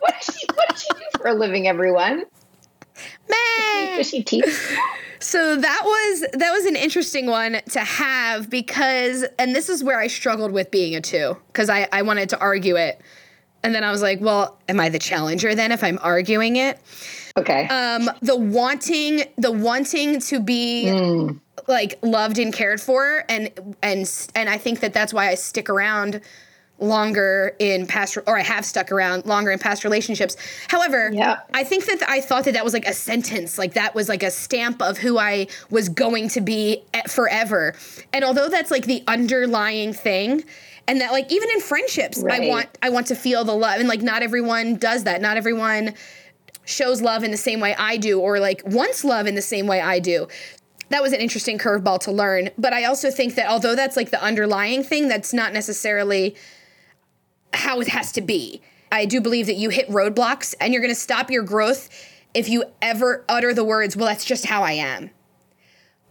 [0.00, 2.24] what, does she, what does she do for a living, everyone?
[3.28, 3.96] Man.
[3.96, 4.78] Does she, does she teach?
[5.18, 9.98] So that was that was an interesting one to have because and this is where
[9.98, 13.00] I struggled with being a two because I, I wanted to argue it
[13.62, 16.78] and then I was like, well, am I the challenger then if I'm arguing it?
[17.36, 17.66] Okay.
[17.68, 21.38] Um, the wanting, the wanting to be mm.
[21.68, 23.50] like loved and cared for, and
[23.82, 26.22] and and I think that that's why I stick around
[26.78, 30.36] longer in past or I have stuck around longer in past relationships.
[30.68, 31.40] However, yeah.
[31.54, 34.22] I think that I thought that that was like a sentence, like that was like
[34.22, 37.74] a stamp of who I was going to be forever.
[38.12, 40.44] And although that's like the underlying thing,
[40.88, 42.42] and that like even in friendships right.
[42.42, 45.36] i want i want to feel the love and like not everyone does that not
[45.36, 45.92] everyone
[46.66, 49.66] shows love in the same way i do or like wants love in the same
[49.66, 50.28] way i do.
[50.90, 52.50] That was an interesting curveball to learn.
[52.58, 56.36] But i also think that although that's like the underlying thing that's not necessarily
[57.54, 58.60] how it has to be.
[58.92, 61.88] I do believe that you hit roadblocks and you're going to stop your growth
[62.34, 65.10] if you ever utter the words well that's just how i am.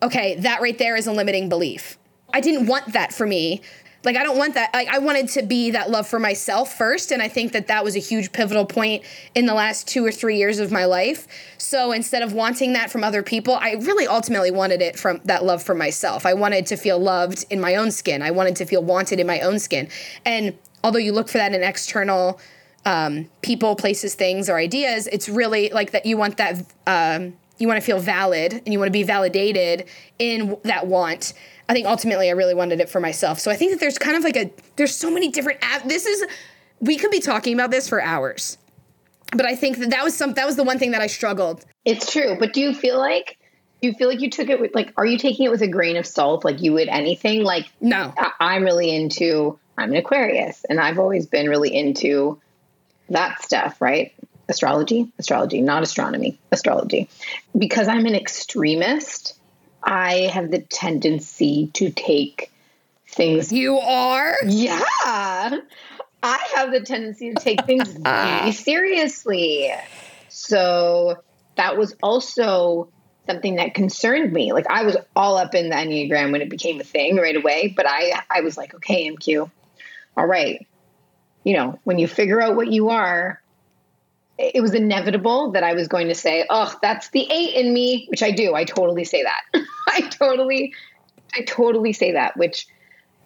[0.01, 1.97] Okay that right there is a limiting belief.
[2.33, 3.61] I didn't want that for me.
[4.05, 4.73] Like I don't want that.
[4.73, 7.83] Like I wanted to be that love for myself first, and I think that that
[7.83, 11.27] was a huge pivotal point in the last two or three years of my life.
[11.57, 15.43] So instead of wanting that from other people, I really ultimately wanted it from that
[15.43, 16.25] love for myself.
[16.25, 18.21] I wanted to feel loved in my own skin.
[18.21, 19.89] I wanted to feel wanted in my own skin.
[20.25, 22.39] And although you look for that in external
[22.85, 26.05] um, people, places, things, or ideas, it's really like that.
[26.05, 26.63] You want that.
[26.85, 29.85] Um, you want to feel valid, and you want to be validated
[30.19, 31.33] in that want
[31.67, 33.39] I think ultimately I really wanted it for myself.
[33.39, 36.25] So I think that there's kind of like a there's so many different this is
[36.79, 38.57] we could be talking about this for hours.
[39.31, 41.65] But I think that that was some that was the one thing that I struggled.
[41.83, 43.37] It's true, but do you feel like
[43.81, 45.67] do you feel like you took it with like are you taking it with a
[45.67, 49.97] grain of salt like you would anything like no I, am really into i'm an
[49.97, 52.39] aquarius and i've always been really into
[53.09, 54.13] that stuff right
[54.47, 57.09] astrology astrology not astronomy astrology
[57.57, 59.35] because i'm an extremist
[59.85, 62.51] I have the tendency to take
[63.07, 63.51] things.
[63.51, 64.35] You are?
[64.43, 64.81] Yeah.
[66.23, 67.95] I have the tendency to take things
[68.57, 69.71] seriously.
[70.29, 71.21] So
[71.55, 72.89] that was also
[73.27, 74.53] something that concerned me.
[74.53, 77.71] Like I was all up in the Enneagram when it became a thing right away,
[77.75, 79.49] but I I was like, okay, MQ.
[80.17, 80.65] All right.
[81.43, 83.39] You know, when you figure out what you are,
[84.37, 88.05] it was inevitable that I was going to say, "Oh, that's the 8 in me,"
[88.09, 88.53] which I do.
[88.53, 89.41] I totally say that.
[89.87, 90.73] I totally,
[91.35, 92.67] I totally say that, which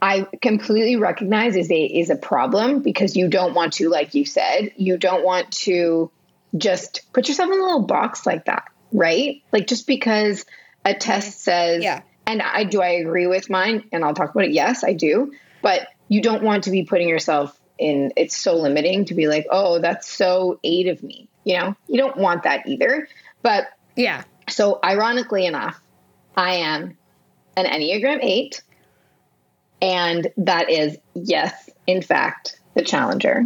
[0.01, 4.25] I completely recognize is a is a problem because you don't want to, like you
[4.25, 6.11] said, you don't want to
[6.57, 9.41] just put yourself in a little box like that, right?
[9.51, 10.45] Like just because
[10.85, 12.01] a test says, Yeah.
[12.25, 14.51] and I do I agree with mine, and I'll talk about it.
[14.51, 18.11] Yes, I do, but you don't want to be putting yourself in.
[18.15, 21.27] It's so limiting to be like, oh, that's so eight of me.
[21.43, 23.07] You know, you don't want that either.
[23.41, 24.23] But Yeah.
[24.49, 25.79] so, ironically enough,
[26.35, 26.97] I am
[27.55, 28.61] an Enneagram 8.
[29.81, 33.45] And that is, yes, in fact, the challenger.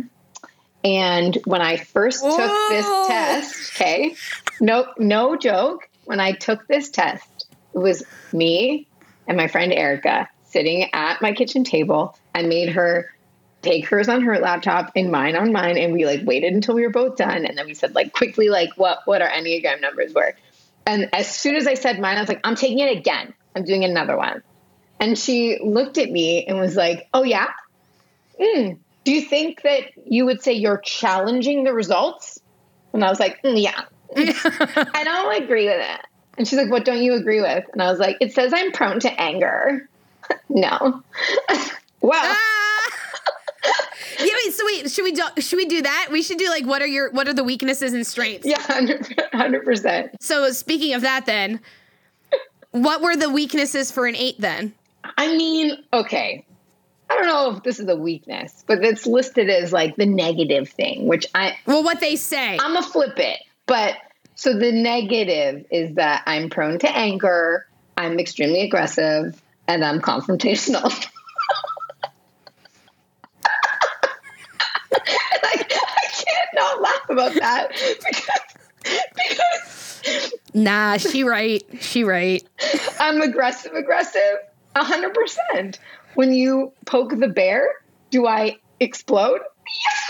[0.83, 4.15] And when I first took this test, okay,
[4.59, 8.87] no, no joke, when I took this test, it was me
[9.27, 12.17] and my friend Erica sitting at my kitchen table.
[12.35, 13.09] I made her
[13.63, 16.83] take hers on her laptop and mine on mine and we like waited until we
[16.83, 20.13] were both done and then we said like quickly like what what our enneagram numbers
[20.13, 20.35] were.
[20.85, 23.33] And as soon as i said mine i was like i'm taking it again.
[23.55, 24.43] I'm doing another one.
[24.99, 27.47] And she looked at me and was like oh yeah?
[28.39, 32.39] Mm, do you think that you would say you're challenging the results?
[32.91, 33.83] And i was like mm, yeah.
[34.15, 36.01] I don't agree with it.
[36.37, 37.63] And she's like what don't you agree with?
[37.71, 39.89] And i was like it says i'm prone to anger.
[40.49, 41.03] No.
[42.01, 42.72] Well Ah!
[44.19, 46.09] yeah, wait, so wait, should we do should we do that?
[46.11, 48.45] We should do like what are your what are the weaknesses and strengths?
[48.45, 50.11] Yeah, 100 percent.
[50.21, 51.59] So speaking of that then,
[52.71, 54.73] what were the weaknesses for an 8 then?
[55.17, 56.45] I mean, okay.
[57.09, 60.69] I don't know if this is a weakness, but it's listed as like the negative
[60.69, 62.57] thing, which I Well, what they say.
[62.59, 63.39] I'm a flip it.
[63.67, 63.95] But
[64.35, 70.83] so the negative is that I'm prone to anger, I'm extremely aggressive, and I'm confrontational.
[74.91, 77.71] like I can't not laugh about that
[78.07, 81.63] because, because nah, she right.
[81.79, 82.43] She right.
[82.99, 84.37] I'm aggressive, aggressive,
[84.75, 85.79] hundred percent.
[86.15, 87.67] When you poke the bear,
[88.11, 89.41] do I explode?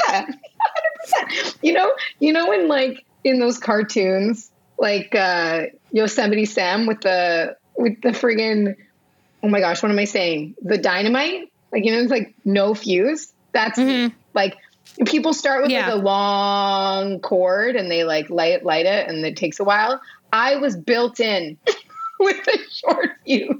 [0.07, 1.57] Yeah, hundred percent.
[1.61, 7.55] You know, you know when like in those cartoons, like uh Yosemite Sam with the
[7.77, 8.75] with the friggin'
[9.41, 10.55] oh my gosh, what am I saying?
[10.61, 13.33] The dynamite, like you know, it's like no fuse.
[13.51, 13.79] That's
[14.33, 14.57] like
[15.05, 15.87] people start with Yeah.
[15.87, 20.01] like a long cord and they like light light it, and it takes a while.
[20.31, 21.57] I was built in
[22.19, 23.55] with a short fuse.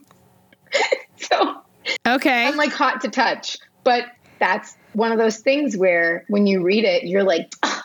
[1.17, 1.61] so
[2.07, 2.47] Okay.
[2.47, 3.57] I'm like hot to touch.
[3.83, 4.05] But
[4.39, 7.83] that's one of those things where when you read it, you're like, "Ah,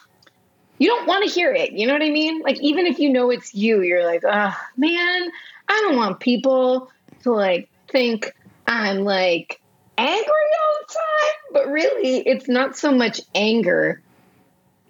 [0.79, 1.73] you don't want to hear it.
[1.73, 2.41] You know what I mean?
[2.41, 5.29] Like, even if you know it's you, you're like, oh, man,
[5.69, 6.91] I don't want people
[7.25, 8.33] to like think
[8.69, 9.61] I'm like
[9.99, 11.35] angry all the time.
[11.53, 14.01] But really, it's not so much anger.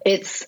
[0.05, 0.47] It's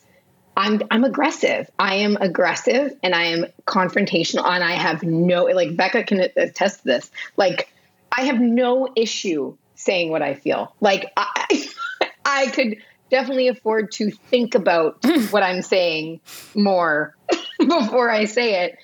[0.56, 1.70] I'm I'm aggressive.
[1.80, 6.80] I am aggressive and I am confrontational and I have no like Becca can attest
[6.80, 7.12] to this.
[7.38, 7.72] Like
[8.12, 10.76] I have no issue saying what I feel.
[10.82, 11.70] Like I
[12.26, 12.78] I could
[13.10, 14.98] definitely afford to think about
[15.32, 16.20] what I'm saying
[16.54, 17.16] more
[17.60, 18.78] before I say it,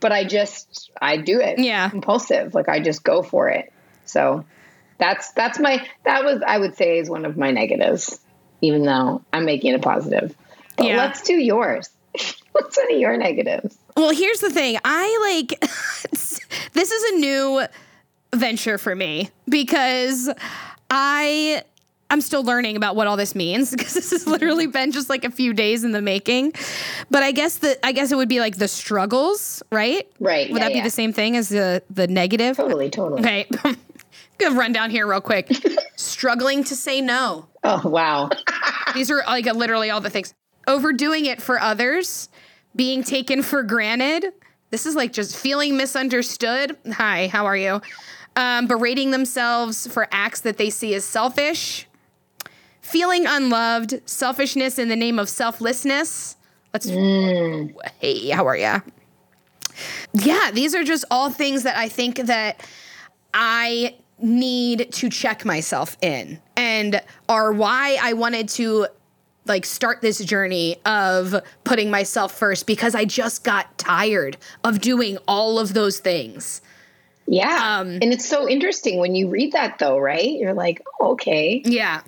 [0.00, 1.58] but I just I do it.
[1.58, 1.90] Yeah.
[1.92, 2.54] Impulsive.
[2.54, 3.72] Like I just go for it.
[4.04, 4.44] So
[4.98, 8.18] that's that's my that was I would say is one of my negatives,
[8.60, 10.34] even though I'm making it a positive.
[10.76, 10.96] But Yeah.
[10.96, 11.88] let's do yours.
[12.52, 13.76] What's one of your negatives?
[13.96, 14.78] Well, here's the thing.
[14.84, 15.60] I like
[16.10, 17.66] this is a new
[18.34, 20.30] venture for me because
[20.90, 21.62] I
[22.10, 25.24] I'm still learning about what all this means because this has literally been just like
[25.24, 26.52] a few days in the making.
[27.10, 30.08] But I guess that I guess it would be like the struggles, right?
[30.20, 30.84] Right, Would yeah, that be yeah.
[30.84, 32.56] the same thing as the the negative?
[32.56, 33.20] Totally, totally.
[33.22, 33.46] Okay.
[34.44, 35.50] Gonna run down here real quick.
[35.96, 37.48] Struggling to say no.
[37.62, 38.28] Oh wow.
[38.94, 40.34] These are like literally all the things.
[40.66, 42.28] Overdoing it for others,
[42.76, 44.26] being taken for granted.
[44.68, 46.76] This is like just feeling misunderstood.
[46.92, 47.80] Hi, how are you?
[48.36, 51.86] Um, berating themselves for acts that they see as selfish.
[52.82, 56.36] Feeling unloved, selfishness in the name of selflessness.
[56.74, 56.86] Let's.
[57.98, 58.82] Hey, how are you?
[60.12, 62.62] Yeah, these are just all things that I think that
[63.32, 68.86] I need to check myself in and are why I wanted to
[69.46, 71.34] like start this journey of
[71.64, 76.62] putting myself first because I just got tired of doing all of those things.
[77.26, 77.78] Yeah.
[77.80, 80.30] Um, and it's so interesting when you read that though, right?
[80.30, 82.02] You're like, oh, okay, Yeah.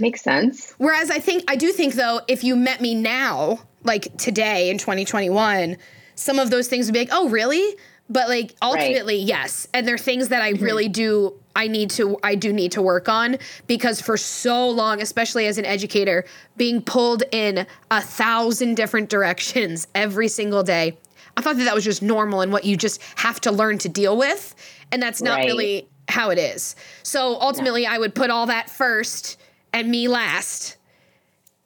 [0.00, 0.74] makes sense.
[0.78, 4.78] Whereas I think I do think though, if you met me now, like today in
[4.78, 5.76] 2021,
[6.14, 7.74] some of those things would be like, oh, really?
[8.08, 9.66] But like ultimately, yes.
[9.72, 13.08] And they're things that I really do I need to I do need to work
[13.08, 13.36] on
[13.66, 16.24] because for so long, especially as an educator,
[16.56, 20.96] being pulled in a thousand different directions every single day.
[21.36, 23.88] I thought that that was just normal and what you just have to learn to
[23.88, 24.54] deal with.
[24.90, 25.46] And that's not Right.
[25.46, 26.76] really how it is.
[27.02, 29.38] So ultimately, I would put all that first
[29.72, 30.76] and me last,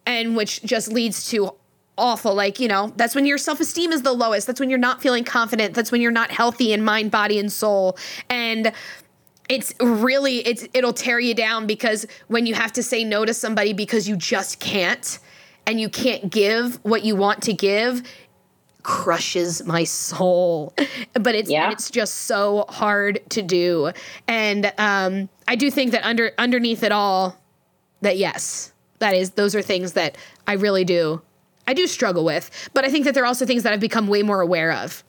[0.06, 1.50] and which just leads to
[1.98, 2.34] awful.
[2.34, 4.46] Like, you know, that's when your self esteem is the lowest.
[4.46, 5.74] That's when you're not feeling confident.
[5.74, 7.98] That's when you're not healthy in mind, body, and soul.
[8.30, 8.72] And
[9.48, 13.32] it's really it's it'll tear you down because when you have to say no to
[13.34, 15.18] somebody because you just can't
[15.66, 18.02] and you can't give what you want to give
[18.82, 20.72] crushes my soul.
[21.14, 21.72] But it's Yeah.
[21.72, 23.90] it's just so hard to do.
[24.28, 27.36] And um i do think that under underneath it all
[28.02, 30.16] that yes that is those are things that
[30.46, 31.20] i really do
[31.66, 32.50] i do struggle with.
[32.74, 35.02] But i think that they're also things that i've become way more aware of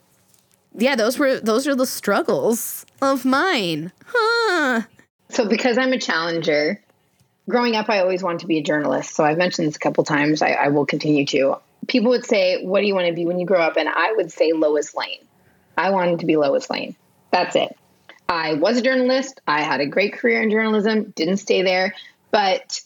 [0.78, 4.82] yeah those were those are the struggles of mine huh
[5.30, 6.80] So, because I'm a challenger,
[7.50, 9.14] growing up, I always wanted to be a journalist.
[9.14, 10.40] So, I've mentioned this a couple times.
[10.40, 11.58] I, I will continue to.
[11.86, 13.76] People would say, What do you want to be when you grow up?
[13.76, 15.20] And I would say Lois Lane.
[15.76, 16.96] I wanted to be Lois Lane.
[17.30, 17.76] That's it.
[18.26, 19.40] I was a journalist.
[19.46, 21.94] I had a great career in journalism, didn't stay there,
[22.30, 22.80] but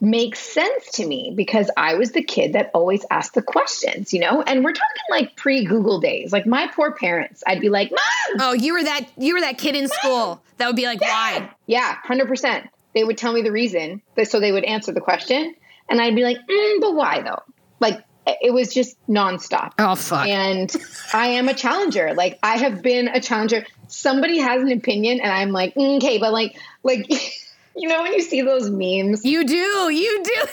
[0.00, 4.20] makes sense to me because I was the kid that always asked the questions, you
[4.20, 4.42] know?
[4.42, 6.32] And we're talking like pre Google days.
[6.32, 9.58] Like my poor parents, I'd be like, Mom, Oh, you were that you were that
[9.58, 11.50] kid in school that would be like, why?
[11.66, 12.68] Yeah, hundred percent.
[12.94, 15.54] They would tell me the reason, so they would answer the question,
[15.88, 17.42] and I'd be like, mm, "But why though?"
[17.80, 19.72] Like it was just nonstop.
[19.78, 20.26] Oh fuck.
[20.26, 20.74] And
[21.12, 22.14] I am a challenger.
[22.14, 23.66] Like I have been a challenger.
[23.88, 27.06] Somebody has an opinion, and I'm like, mm, "Okay," but like, like,
[27.78, 29.54] you know, when you see those memes, you do,
[29.90, 30.46] you do,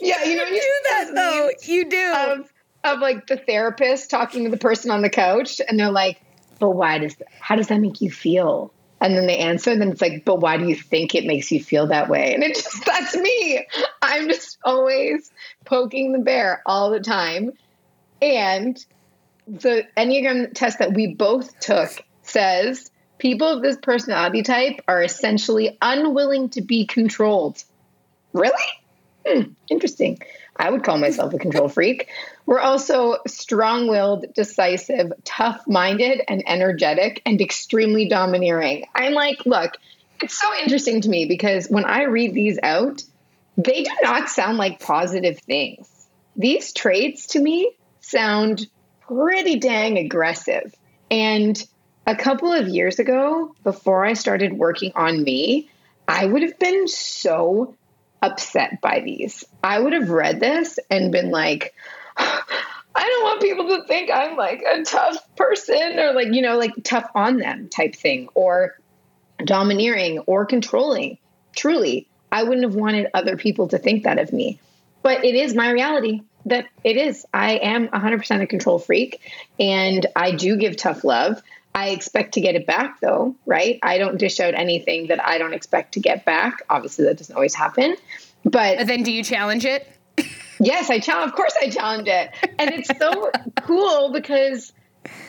[0.00, 1.50] yeah, you know, when you do that though.
[1.62, 2.14] You do.
[2.16, 2.52] of
[2.84, 6.20] of like the therapist talking to the person on the couch, and they're like,
[6.58, 9.90] "But why does how does that make you feel?" And then they answer, and then
[9.90, 12.54] it's like, "But why do you think it makes you feel that way?" And it
[12.54, 13.66] just that's me.
[14.02, 15.30] I'm just always
[15.64, 17.52] poking the bear all the time,
[18.22, 18.84] and
[19.46, 21.90] the Enneagram test that we both took
[22.22, 27.62] says people of this personality type are essentially unwilling to be controlled.
[28.32, 28.52] Really?
[29.26, 30.20] Hmm, interesting.
[30.56, 32.08] I would call myself a control freak.
[32.46, 38.86] We're also strong willed, decisive, tough minded, and energetic, and extremely domineering.
[38.94, 39.76] I'm like, look,
[40.20, 43.02] it's so interesting to me because when I read these out,
[43.56, 45.88] they do not sound like positive things.
[46.36, 48.66] These traits to me sound
[49.06, 50.74] pretty dang aggressive.
[51.10, 51.60] And
[52.08, 55.68] a couple of years ago, before I started working on me,
[56.08, 57.76] I would have been so
[58.22, 59.44] upset by these.
[59.62, 61.74] I would have read this and been like,
[62.16, 62.42] I
[62.94, 66.72] don't want people to think I'm like a tough person or like, you know, like
[66.82, 68.78] tough on them type thing or
[69.44, 71.18] domineering or controlling.
[71.54, 74.58] Truly, I wouldn't have wanted other people to think that of me.
[75.02, 77.26] But it is my reality that it is.
[77.34, 79.20] I am 100% a control freak
[79.60, 81.42] and I do give tough love.
[81.78, 83.78] I expect to get it back though, right?
[83.82, 86.62] I don't dish out anything that I don't expect to get back.
[86.68, 87.96] Obviously, that doesn't always happen.
[88.42, 89.86] But but then do you challenge it?
[90.58, 91.30] Yes, I challenge.
[91.30, 93.30] Of course, I challenge it, and it's so
[93.62, 94.72] cool because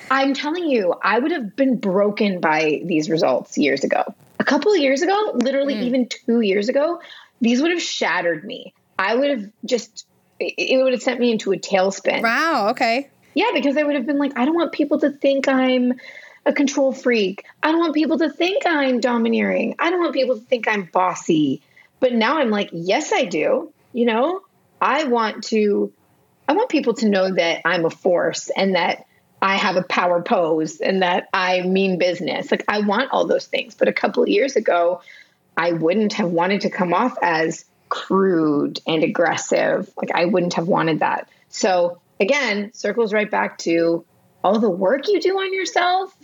[0.09, 4.03] I'm telling you, I would have been broken by these results years ago.
[4.39, 5.83] A couple of years ago, literally mm.
[5.83, 6.99] even two years ago,
[7.41, 8.73] these would have shattered me.
[8.97, 10.07] I would have just,
[10.39, 12.23] it would have sent me into a tailspin.
[12.23, 12.69] Wow.
[12.69, 13.09] Okay.
[13.35, 15.93] Yeah, because I would have been like, I don't want people to think I'm
[16.45, 17.45] a control freak.
[17.61, 19.75] I don't want people to think I'm domineering.
[19.79, 21.61] I don't want people to think I'm bossy.
[21.99, 23.73] But now I'm like, yes, I do.
[23.93, 24.41] You know,
[24.81, 25.91] I want to,
[26.47, 29.05] I want people to know that I'm a force and that
[29.41, 32.51] I have a power pose and that I mean business.
[32.51, 33.75] Like, I want all those things.
[33.75, 35.01] But a couple of years ago,
[35.55, 39.91] I wouldn't have wanted to come off as crude and aggressive.
[39.97, 41.29] Like, I wouldn't have wanted that.
[41.49, 44.05] So, again, circles right back to
[44.43, 46.15] all the work you do on yourself.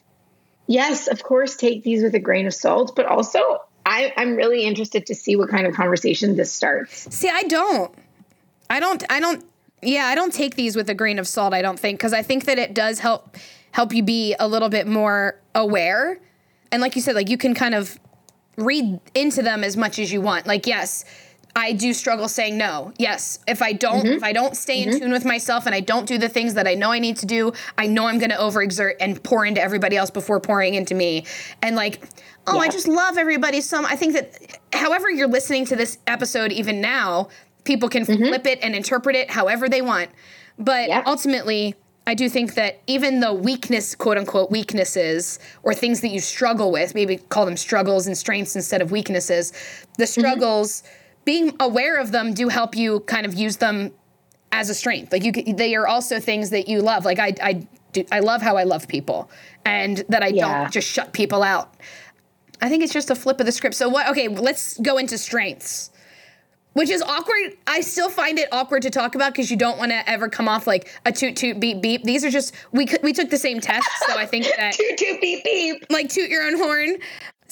[0.68, 4.64] Yes, of course, take these with a grain of salt, but also I, I'm really
[4.64, 7.14] interested to see what kind of conversation this starts.
[7.16, 7.94] See, I don't.
[8.70, 9.04] I don't.
[9.10, 9.46] I don't.
[9.82, 11.54] Yeah, I don't take these with a grain of salt.
[11.54, 13.38] I don't think because I think that it does help
[13.72, 16.20] help you be a little bit more aware,
[16.72, 18.00] and like you said, like you can kind of
[18.58, 20.48] read into them as much as you want.
[20.48, 21.06] Like, yes,
[21.58, 22.92] I do struggle saying no.
[22.98, 24.24] Yes, if I don't, if mm-hmm.
[24.26, 25.00] I don't stay in mm-hmm.
[25.00, 27.26] tune with myself and I don't do the things that I know I need to
[27.26, 30.94] do, I know I'm going to overexert and pour into everybody else before pouring into
[30.94, 31.26] me.
[31.62, 32.04] And like,
[32.48, 33.62] oh, I just love everybody.
[33.62, 37.30] So I think that, however you're listening to this episode, even now,
[37.64, 38.26] people can mm-hmm.
[38.26, 40.10] flip it and interpret it however they want.
[40.60, 41.04] But Yeah.
[41.06, 41.76] ultimately,
[42.06, 46.72] I do think that even the weakness, quote unquote, weaknesses or things that you struggle
[46.72, 49.54] with, maybe call them struggles and strengths instead of weaknesses,
[49.98, 50.84] the struggles,
[51.26, 53.92] being aware of them do help you kind of use them
[54.52, 55.12] as a strength.
[55.12, 57.04] Like you, they are also things that you love.
[57.04, 59.30] Like I, I do, I love how I love people,
[59.66, 60.62] and that I Yeah.
[60.64, 61.74] don't just shut people out.
[62.62, 63.76] I think it's just a flip of the script.
[63.76, 64.08] So what?
[64.10, 65.92] Okay, let's go into strengths,
[66.74, 67.58] which is awkward.
[67.68, 70.48] I still find it awkward to talk about because you don't want to ever come
[70.48, 72.04] off like a toot toot beep beep.
[72.04, 74.98] These are just we could, we took the same test, so I think that toot
[74.98, 75.86] toot beep beep.
[75.90, 76.96] Like toot your own horn.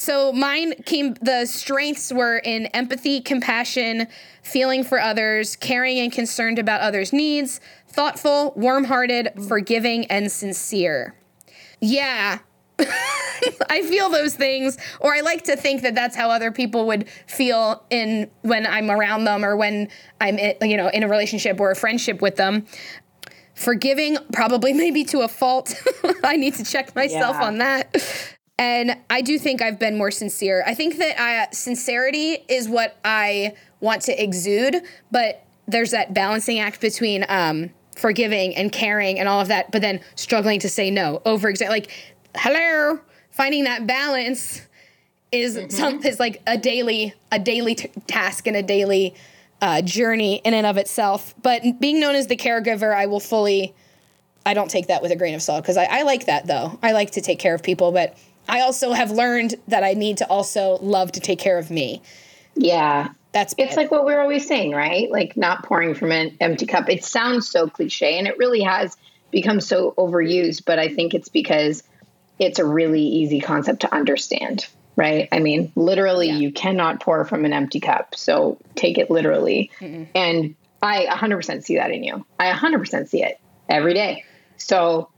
[0.04, 1.14] So mine came.
[1.22, 4.08] The strengths were in empathy, compassion,
[4.42, 11.16] feeling for others, caring and concerned about others' needs, thoughtful, warm-hearted, forgiving, and sincere.
[11.80, 12.40] Yeah,
[13.70, 17.08] I feel those things, or I like to think that that's how other people would
[17.28, 19.88] feel in when I'm around them, or when
[20.20, 22.66] I'm, in, you know, in a relationship or a friendship with them.
[23.56, 25.74] Forgiving, probably maybe to a fault.
[26.26, 27.46] I need to check myself Yeah.
[27.48, 27.96] on that.
[28.60, 30.64] And I do think I've been more sincere.
[30.66, 34.82] I think that uh, sincerity is what I want to exude,
[35.12, 39.82] but there's that balancing act between um, forgiving and caring and all of that, but
[39.82, 41.22] then struggling to say no.
[41.26, 41.90] Over like,
[42.36, 43.00] hello,
[43.32, 44.62] finding that balance
[45.32, 49.16] is some is like a daily a daily t- task and a daily
[49.62, 51.34] uh, journey in and of itself.
[51.42, 53.74] But being known as the caregiver, I will fully.
[54.46, 56.78] I don't take that with a grain of salt because I, I like that though.
[56.84, 58.18] I like to take care of people, but
[58.48, 62.02] I also have learned that I need to also love to take care of me.
[62.56, 63.10] Yeah.
[63.32, 65.10] That's It's like what we're always saying, right?
[65.10, 66.88] Like not pouring from an empty cup.
[66.88, 68.96] It sounds so cliche and it really has
[69.32, 71.82] become so overused, but I think it's because
[72.38, 75.28] it's a really easy concept to understand, right?
[75.32, 78.14] I mean, literally, you cannot pour from an empty cup.
[78.16, 79.72] So take it literally.
[80.14, 82.26] And I 100% see that in you.
[82.40, 84.26] I 100% see it every day.
[84.58, 85.10] So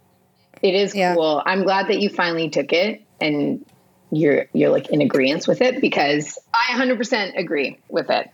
[0.62, 1.16] it is Yeah.
[1.16, 1.44] cool.
[1.46, 3.66] I'm glad that you finally took it and
[4.12, 8.30] you're you're like in agreement with it because I 100% agree with it.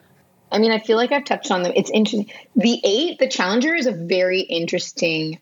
[0.52, 1.72] I mean, I feel like I've touched on them.
[1.76, 2.30] It's interesting.
[2.56, 5.40] The eight, the challenger, is a very interesting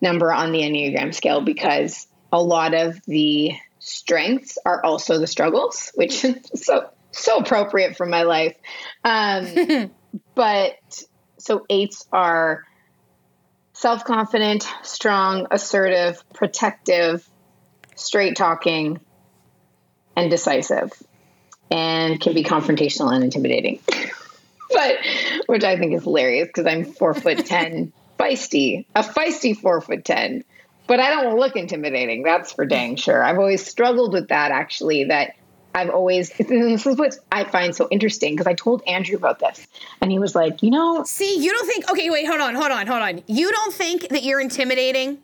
[0.00, 5.92] number on the Enneagram scale because a lot of the strengths are also the struggles,
[5.94, 8.56] which is so so appropriate for my life.
[9.04, 9.90] Um,
[10.34, 10.76] but
[11.38, 12.64] so eights are
[13.74, 17.28] self confident, strong, assertive, protective,
[17.96, 19.00] straight talking,
[20.14, 20.92] and decisive,
[21.70, 23.80] and can be confrontational and intimidating.
[24.70, 24.96] but
[25.46, 30.04] which I think is hilarious because I'm four foot ten, feisty, a feisty four foot
[30.04, 30.44] ten.
[30.86, 32.22] But I don't look intimidating.
[32.22, 33.22] That's for dang sure.
[33.22, 34.52] I've always struggled with that.
[34.52, 35.34] Actually, that
[35.74, 36.30] I've always.
[36.38, 39.66] This is what I find so interesting because I told Andrew about this,
[40.00, 42.70] and he was like, you know, See, you don't think okay, wait, hold on, hold
[42.70, 43.22] on, hold on.
[43.26, 45.18] You don't think that you're intimidating?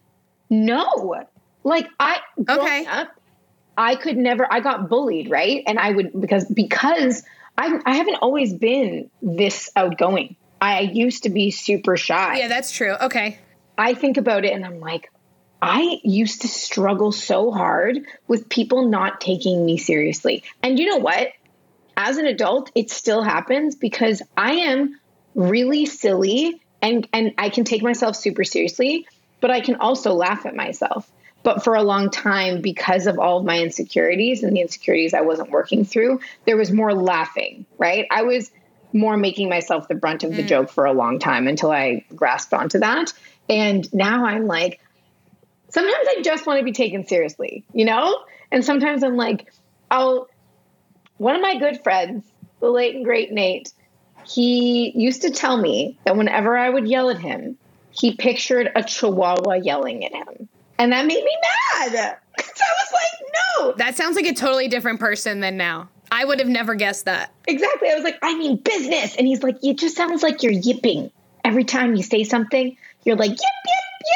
[0.51, 1.27] No.
[1.65, 2.87] Like I Okay.
[2.87, 3.09] up,
[3.77, 5.63] I could never I got bullied, right?
[5.67, 7.23] And I would because because
[7.57, 10.37] I I haven't always been this outgoing.
[10.61, 12.39] I used to be super shy.
[12.39, 12.95] Yeah, that's true.
[13.01, 13.39] Okay.
[13.77, 15.09] I think about it and I'm like,
[15.61, 20.45] I used to struggle so hard with people not taking me seriously.
[20.63, 21.29] And you know what?
[21.97, 24.99] As an adult, it still happens because I am
[25.35, 29.07] really silly and and I can take myself super seriously,
[29.41, 31.09] but I can also laugh at myself.
[31.43, 35.23] But for a long time, because of all of my insecurities and the insecurities I
[35.23, 38.07] wasn't working through, there was more laughing, right?
[38.11, 38.51] I was
[38.93, 40.49] more making myself the brunt of the mm.
[40.49, 43.13] joke for a long time until I grasped onto that.
[43.49, 44.81] And now I'm like,
[45.71, 48.23] sometimes I just want to be taken seriously, you know?
[48.51, 49.53] And sometimes I'm like,
[49.91, 50.29] I'll,
[51.17, 52.25] one of my good friends,
[52.61, 53.73] the late and great Nate,
[54.27, 57.57] he used to tell me that whenever I would yell at him,
[57.91, 60.49] he pictured a chihuahua yelling at him.
[60.79, 61.37] And that made me
[61.81, 62.19] mad.
[62.39, 65.89] So I was like, no, That sounds like a totally different person than now.
[66.11, 67.33] I would have never guessed that.
[67.47, 67.91] exactly.
[67.91, 69.17] I was like, I mean business.
[69.17, 71.11] And he's like, it just sounds like you're yipping.
[71.45, 74.07] Every time you say something, you're like, yip, yip,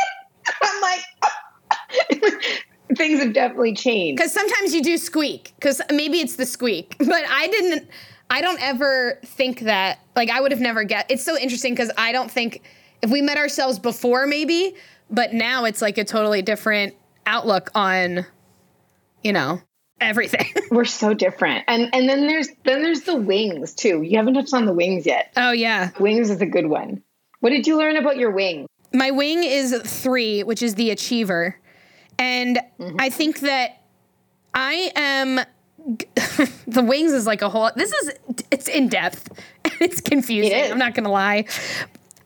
[0.47, 0.55] yip.
[0.63, 2.43] I'm like,
[2.97, 4.19] things have definitely changed.
[4.19, 5.53] Because sometimes you do squeak.
[5.57, 7.89] Because maybe it's the squeak, but I didn't.
[8.31, 9.99] I don't ever think that.
[10.15, 11.11] Like I would have never get.
[11.11, 12.63] It's so interesting because I don't think
[13.03, 14.75] if we met ourselves before, maybe,
[15.11, 16.95] but now it's like a totally different
[17.27, 18.27] outlook on,
[19.23, 19.61] you know,
[20.01, 20.47] everything.
[20.71, 21.65] We're so different.
[21.69, 24.03] And and then there's then there's the wings too.
[24.03, 25.33] You haven't touched on the wings yet.
[25.37, 27.03] oh yeah, Wings is a good one.
[27.41, 28.67] What did you learn about your wing?
[28.97, 31.59] my wing is three, which is the achiever,
[32.19, 32.97] and mm-hmm.
[32.99, 33.83] I think that
[34.55, 35.41] I am.
[36.67, 37.71] the wings is like a whole.
[37.77, 38.11] This is
[38.51, 39.31] it's in depth.
[39.79, 40.53] It's confusing.
[40.53, 40.71] It.
[40.71, 41.45] I'm not gonna lie.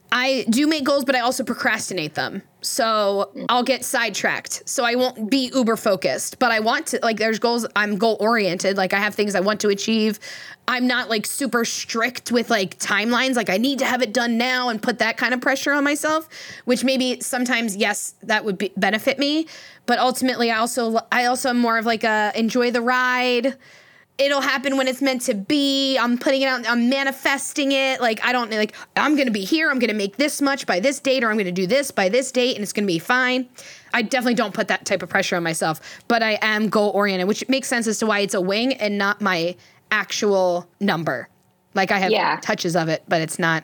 [0.09, 2.43] I do make goals, but I also procrastinate them.
[2.61, 4.69] So I'll get sidetracked.
[4.69, 8.17] So I won't be uber focused, but I want to like there's goals I'm goal
[8.19, 10.19] oriented, like I have things I want to achieve.
[10.67, 14.37] I'm not like super strict with like timelines, like I need to have it done
[14.37, 16.29] now and put that kind of pressure on myself,
[16.65, 19.47] which maybe sometimes yes, that would be, benefit me,
[19.87, 23.57] but ultimately I also I also am more of like a enjoy the ride
[24.21, 25.97] it'll happen when it's meant to be.
[25.97, 27.99] I'm putting it out, I'm manifesting it.
[27.99, 30.99] Like, I don't like, I'm gonna be here, I'm gonna make this much by this
[30.99, 33.49] date, or I'm gonna do this by this date, and it's gonna be fine.
[33.93, 37.27] I definitely don't put that type of pressure on myself, but I am goal oriented,
[37.27, 39.55] which makes sense as to why it's a wing and not my
[39.91, 41.27] actual number.
[41.73, 42.39] Like, I have Yeah.
[42.41, 43.63] touches of it, but it's not.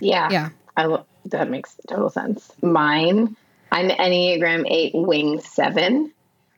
[0.00, 0.28] Yeah.
[0.30, 0.48] Yeah.
[0.76, 2.50] I lo- that makes total sense.
[2.62, 3.36] Mine,
[3.70, 6.10] I'm Enneagram 8 wing 7,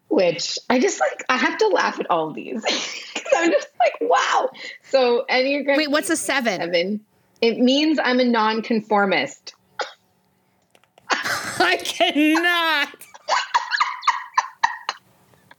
[0.08, 2.62] which I just like I have to laugh at all of these.
[3.14, 4.50] Cuz I'm just like, wow.
[4.84, 6.60] So Enneagram Wait, what's a seven?
[6.60, 7.00] 7
[7.44, 9.54] it means I'm a nonconformist.
[11.10, 12.88] I cannot.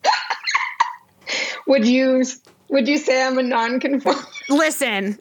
[1.68, 2.24] Would you
[2.70, 4.50] would you say I'm a nonconformist?
[4.50, 5.20] Listen.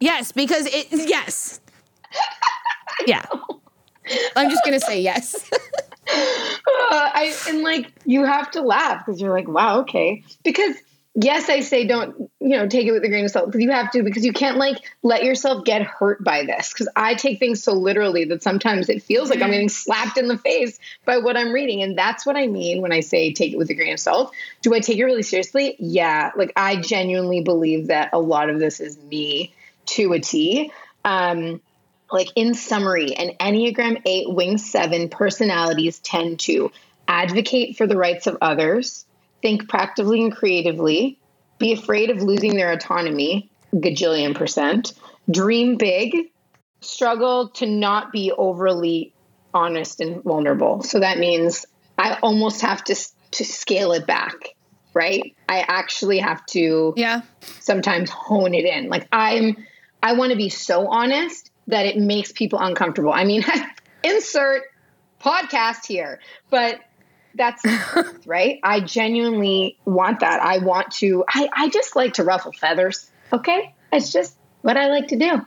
[0.00, 1.60] Yes, because it, yes.
[3.06, 3.24] Yeah.
[4.36, 5.50] I'm just gonna say yes.
[6.06, 10.24] Uh, I and like you have to laugh because you're like, wow, okay.
[10.42, 10.76] Because
[11.14, 13.70] yes, I say don't, you know, take it with a grain of salt because you
[13.70, 16.72] have to because you can't like let yourself get hurt by this.
[16.72, 20.28] Because I take things so literally that sometimes it feels like I'm getting slapped in
[20.28, 23.52] the face by what I'm reading, and that's what I mean when I say take
[23.52, 24.34] it with a grain of salt.
[24.62, 25.76] Do I take it really seriously?
[25.78, 29.54] Yeah, like I genuinely believe that a lot of this is me
[29.86, 30.72] to a T.
[31.04, 31.60] Um,
[32.10, 36.70] like in summary, an Enneagram 8 wing 7 personalities tend to
[37.08, 39.04] advocate for the rights of others,
[39.42, 41.18] think practically and creatively,
[41.58, 44.92] be afraid of losing their autonomy, gajillion percent,
[45.30, 46.30] dream big,
[46.80, 49.12] struggle to not be overly
[49.52, 50.82] honest and vulnerable.
[50.82, 51.66] So that means
[51.98, 52.96] I almost have to
[53.32, 54.54] to scale it back,
[54.92, 55.34] right?
[55.48, 57.22] I actually have to yeah.
[57.60, 58.88] sometimes hone it in.
[58.88, 59.64] Like I'm
[60.02, 63.12] I want to be so honest that it makes people uncomfortable.
[63.12, 63.44] I mean,
[64.02, 64.62] insert
[65.20, 66.80] podcast here, but
[67.34, 67.64] that's
[68.26, 68.60] right.
[68.62, 70.40] I genuinely want that.
[70.42, 73.74] I want to I I just like to ruffle feathers, okay?
[73.92, 75.40] It's just what I like to do.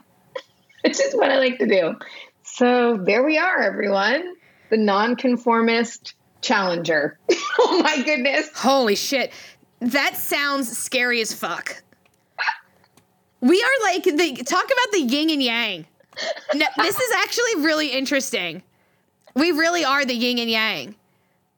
[0.84, 1.96] It's just what I like to do.
[2.44, 4.36] So, there we are everyone.
[4.70, 7.18] The nonconformist challenger.
[7.58, 8.48] oh my goodness.
[8.54, 9.32] Holy shit.
[9.80, 11.82] That sounds scary as fuck.
[13.40, 15.86] We are like the talk about the yin and yang.
[16.54, 18.62] No, this is actually really interesting.
[19.34, 20.94] We really are the yin and yang.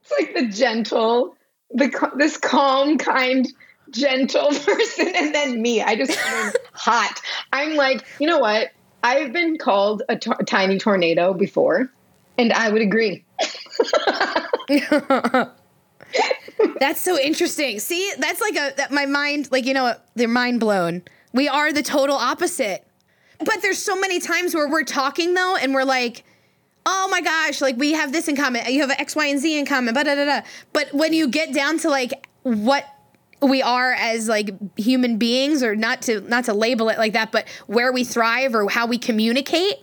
[0.03, 1.37] It's like the gentle,
[1.73, 3.47] the this calm, kind,
[3.91, 5.83] gentle person, and then me.
[5.83, 7.21] I just am hot.
[7.53, 8.71] I'm like, you know what?
[9.03, 11.91] I've been called a tiny tornado before,
[12.37, 13.25] and I would agree.
[16.79, 17.79] That's so interesting.
[17.79, 21.03] See, that's like a that my mind like you know they're mind blown.
[21.33, 22.87] We are the total opposite.
[23.45, 26.25] But there's so many times where we're talking though and we're like
[26.87, 28.63] Oh my gosh, like we have this in common.
[28.67, 29.95] You have X, Y, and Z in common.
[29.95, 30.07] But.
[30.73, 32.85] But when you get down to like what
[33.43, 37.33] we are as like human beings, or not to not to label it like that,
[37.33, 39.77] but where we thrive or how we communicate,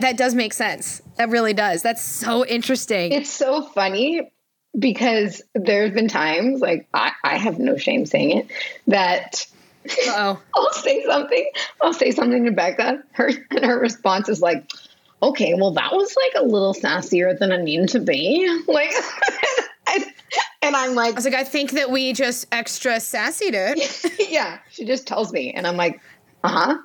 [0.00, 1.00] that does make sense.
[1.16, 1.82] That really does.
[1.82, 3.12] That's so interesting.
[3.12, 4.30] It's so funny
[4.78, 8.46] because there's been times, like, I, I have no shame saying it,
[8.86, 9.46] that
[10.08, 10.40] oh.
[10.56, 11.50] I'll say something.
[11.82, 13.02] I'll say something to Becca.
[13.12, 14.70] Her and her response is like,
[15.22, 18.92] "Okay, well, that was like a little sassier than I needed to be." Like,
[19.94, 20.04] and,
[20.62, 24.28] and I'm like, I was like, I think that we just extra sassy it.
[24.30, 26.00] "Yeah." She just tells me, and I'm like,
[26.44, 26.78] "Uh huh."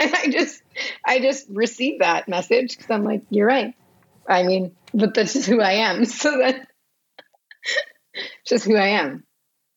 [0.00, 0.62] and I just,
[1.04, 3.74] I just received that message because I'm like, "You're right."
[4.28, 6.04] I mean, but that's just who I am.
[6.04, 6.68] So that,
[8.46, 9.24] just who I am.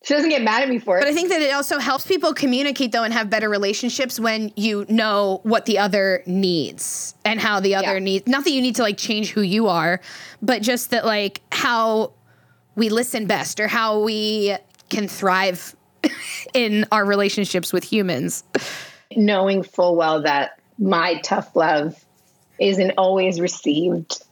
[0.03, 1.01] She doesn't get mad at me for it.
[1.01, 4.51] But I think that it also helps people communicate though and have better relationships when
[4.55, 7.99] you know what the other needs and how the other Yeah.
[7.99, 8.27] needs.
[8.27, 10.01] Not that you need to like change who you are,
[10.41, 12.13] but just that like how
[12.75, 14.55] we listen best or how we
[14.89, 15.75] can thrive
[16.53, 18.43] in our relationships with humans.
[19.15, 21.93] knowing full well that my tough love
[22.59, 24.23] isn't always received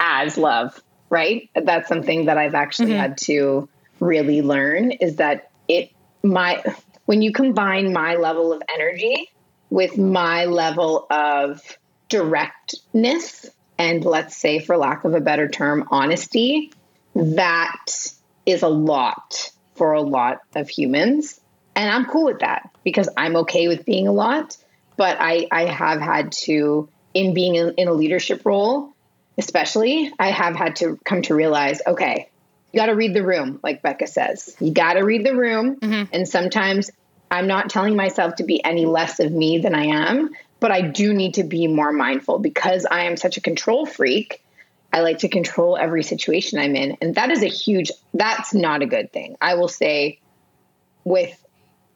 [0.00, 1.48] as love, right?
[1.54, 3.00] That's something that I've actually mm-hmm.
[3.00, 3.68] had to
[4.02, 5.90] really learn is that it
[6.22, 6.62] my
[7.06, 9.30] when you combine my level of energy
[9.70, 11.60] with my level of
[12.08, 13.48] directness
[13.78, 16.72] and let's say for lack of a better term honesty
[17.14, 17.86] that
[18.44, 21.40] is a lot for a lot of humans.
[21.74, 24.56] And i'm cool with that because i'm okay with being a lot
[24.96, 28.92] but i i have had to in being in, in a leadership role
[29.38, 32.28] especially, I have had to come to realize okay,
[32.72, 34.56] you got to read the room, like Becca says.
[34.60, 35.76] You got to read the room.
[35.76, 36.14] Mm-hmm.
[36.14, 36.90] And sometimes
[37.30, 40.80] I'm not telling myself to be any less of me than I am, but I
[40.80, 44.42] do need to be more mindful because I am such a control freak.
[44.92, 46.98] I like to control every situation I'm in.
[47.00, 49.36] And that is a huge, that's not a good thing.
[49.40, 50.20] I will say
[51.04, 51.42] with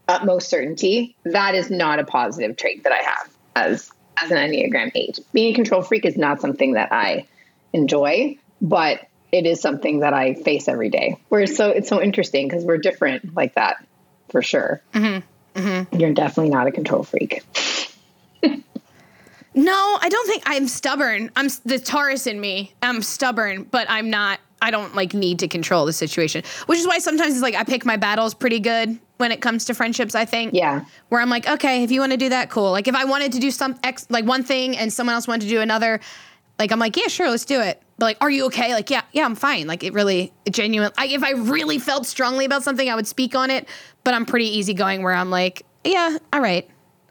[0.08, 3.90] utmost certainty, that is not a positive trait that I have as
[4.22, 5.18] as an Enneagram 8.
[5.32, 7.26] Being a control freak is not something that I
[7.72, 9.06] enjoy, but
[9.36, 11.18] it is something that I face every day.
[11.28, 13.86] Whereas so it's so interesting because we're different like that
[14.30, 14.82] for sure.
[14.92, 15.60] Mm-hmm.
[15.60, 15.96] Mm-hmm.
[15.98, 17.42] You're definitely not a control freak.
[18.42, 21.30] no, I don't think I'm stubborn.
[21.36, 22.74] I'm the Taurus in me.
[22.82, 24.40] I'm stubborn, but I'm not.
[24.62, 27.62] I don't like need to control the situation, which is why sometimes it's like I
[27.62, 30.14] pick my battles pretty good when it comes to friendships.
[30.14, 30.54] I think.
[30.54, 30.84] Yeah.
[31.10, 32.70] Where I'm like, okay, if you want to do that, cool.
[32.70, 35.42] Like if I wanted to do some ex, like one thing and someone else wanted
[35.42, 36.00] to do another,
[36.58, 37.82] like I'm like, yeah, sure, let's do it.
[37.98, 38.72] But like, are you okay?
[38.72, 39.66] Like, yeah, yeah, I'm fine.
[39.66, 40.90] Like it really, it genuine.
[40.98, 43.68] I, if I really felt strongly about something, I would speak on it.
[44.04, 46.68] But I'm pretty easygoing, where I'm like, yeah, all right.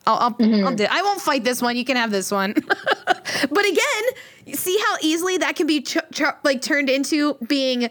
[0.08, 0.68] I'll, I'll, mm-hmm.
[0.68, 0.86] I'll do.
[0.90, 1.76] I won't fight this one.
[1.76, 2.54] You can have this one.
[3.06, 7.90] but again, see how easily that can be ch- ch- like turned into being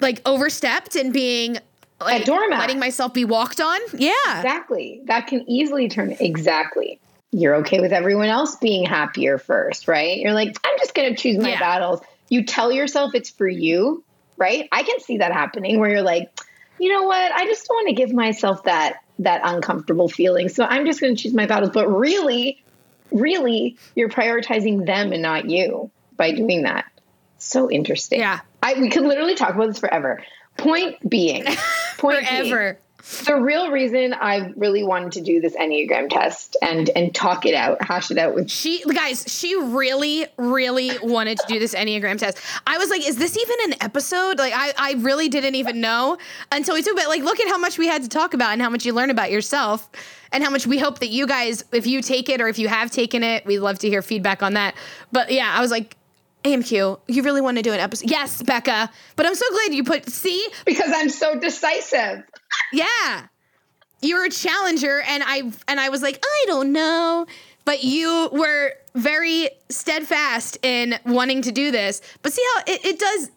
[0.00, 1.58] like overstepped and being
[2.00, 3.78] like letting myself be walked on.
[3.94, 5.02] Yeah, exactly.
[5.04, 6.98] That can easily turn exactly
[7.32, 10.18] you're okay with everyone else being happier first, right?
[10.18, 11.60] You're like, I'm just going to choose my yeah.
[11.60, 12.00] battles.
[12.28, 14.04] You tell yourself it's for you,
[14.36, 14.68] right?
[14.72, 16.30] I can see that happening where you're like,
[16.78, 17.32] you know what?
[17.32, 20.48] I just don't want to give myself that that uncomfortable feeling.
[20.48, 22.62] So I'm just going to choose my battles, but really
[23.10, 26.86] really you're prioritizing them and not you by doing that.
[27.38, 28.20] So interesting.
[28.20, 28.40] Yeah.
[28.62, 30.22] I we could literally talk about this forever.
[30.56, 31.44] Point being,
[31.98, 32.78] point forever.
[33.24, 37.54] The real reason I really wanted to do this Enneagram test and and talk it
[37.54, 42.18] out, hash it out with she guys, she really, really wanted to do this Enneagram
[42.18, 42.38] test.
[42.66, 44.38] I was like, is this even an episode?
[44.38, 46.18] Like I, I really didn't even know
[46.52, 47.08] until we took it.
[47.08, 49.10] Like, look at how much we had to talk about and how much you learn
[49.10, 49.88] about yourself
[50.32, 52.68] and how much we hope that you guys, if you take it or if you
[52.68, 54.74] have taken it, we'd love to hear feedback on that.
[55.12, 55.96] But yeah, I was like,
[56.44, 58.10] AMQ, you really want to do an episode?
[58.10, 58.90] Yes, Becca.
[59.16, 62.24] But I'm so glad you put see because I'm so decisive.
[62.72, 63.26] yeah,
[64.00, 67.26] you're a challenger, and I and I was like, I don't know,
[67.64, 72.00] but you were very steadfast in wanting to do this.
[72.22, 73.30] But see how it, it does.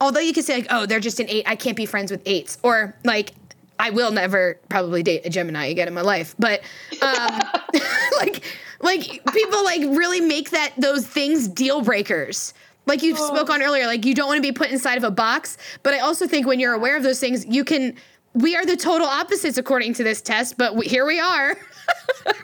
[0.00, 1.44] Although you could say like, oh, they're just an eight.
[1.46, 3.34] I can't be friends with eights, or like
[3.78, 6.34] I will never probably date a Gemini again in my life.
[6.38, 6.62] But
[7.00, 7.40] um,
[8.18, 8.42] like
[8.80, 12.54] like people like really make that those things deal breakers.
[12.88, 13.34] Like you oh.
[13.34, 13.66] spoke on oh.
[13.66, 16.26] earlier like you don't want to be put inside of a box but i also
[16.26, 17.94] think when you're aware of those things you can
[18.32, 21.56] we are the total opposites according to this test but we, here we are.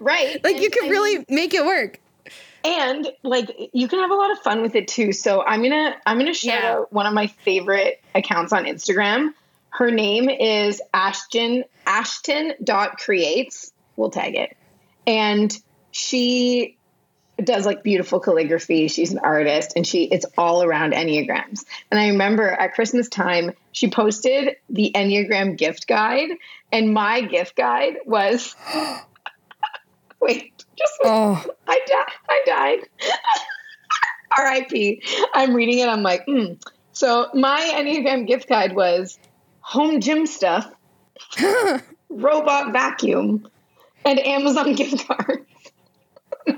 [0.01, 2.01] Right like and, you can really make it work.
[2.64, 5.97] And like you can have a lot of fun with it too so i'm gonna
[6.07, 6.72] i'm gonna shout yeah.
[6.72, 9.32] out one of my favorite accounts on instagram.
[9.70, 14.57] Her name is ashton ashton dot creates we'll tag it.
[15.07, 15.57] And
[15.95, 16.76] she
[17.42, 18.88] does like beautiful calligraphy.
[18.88, 21.64] She's an artist and she it's all around Enneagrams.
[21.90, 26.30] And I remember at Christmas time, she posted the Enneagram gift guide,
[26.72, 28.57] and my gift guide was
[30.20, 31.45] wait, just oh.
[31.68, 32.12] I died.
[32.28, 32.78] I died.
[34.36, 35.01] R.I.P.
[35.32, 35.88] I'm reading it.
[35.88, 36.61] I'm like, mm.
[36.92, 39.16] so my Enneagram gift guide was
[39.61, 40.68] home gym stuff,
[42.09, 43.49] robot vacuum,
[44.05, 45.47] and Amazon gift card.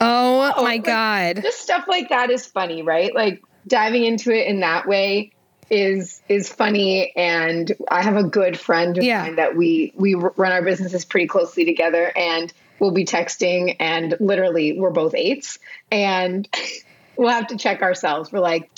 [0.00, 1.42] Oh, oh my like, god!
[1.42, 3.12] Just stuff like that is funny, right?
[3.12, 5.32] Like diving into it in that way
[5.70, 9.30] is is funny and i have a good friend yeah.
[9.34, 14.78] that we we run our businesses pretty closely together and we'll be texting and literally
[14.78, 15.58] we're both eights
[15.90, 16.48] and
[17.16, 18.70] we'll have to check ourselves we're like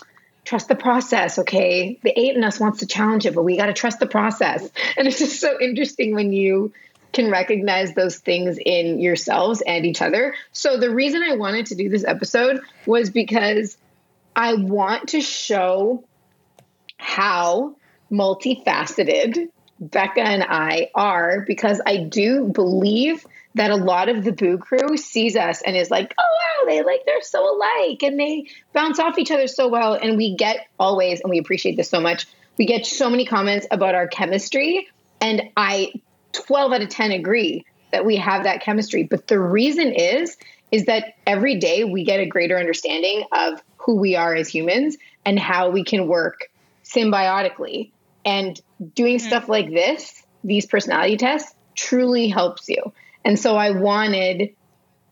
[0.44, 3.66] trust the process okay the eight in us wants to challenge it but we got
[3.66, 6.72] to trust the process and it's just so interesting when you
[7.12, 10.34] can recognize those things in yourselves and each other.
[10.52, 13.76] So the reason I wanted to do this episode was because
[14.36, 16.04] I want to show
[16.96, 17.76] how
[18.10, 19.48] multifaceted
[19.80, 24.96] Becca and I are because I do believe that a lot of the Boo crew
[24.96, 28.98] sees us and is like, oh wow, they like they're so alike and they bounce
[28.98, 29.94] off each other so well.
[29.94, 32.26] And we get always, and we appreciate this so much,
[32.58, 34.86] we get so many comments about our chemistry.
[35.20, 35.92] And I
[36.32, 39.02] 12 out of 10 agree that we have that chemistry.
[39.02, 40.36] But the reason is,
[40.70, 44.96] is that every day we get a greater understanding of who we are as humans
[45.24, 46.50] and how we can work
[46.84, 47.90] symbiotically.
[48.24, 48.60] And
[48.94, 49.26] doing mm-hmm.
[49.26, 52.92] stuff like this, these personality tests, truly helps you.
[53.24, 54.54] And so I wanted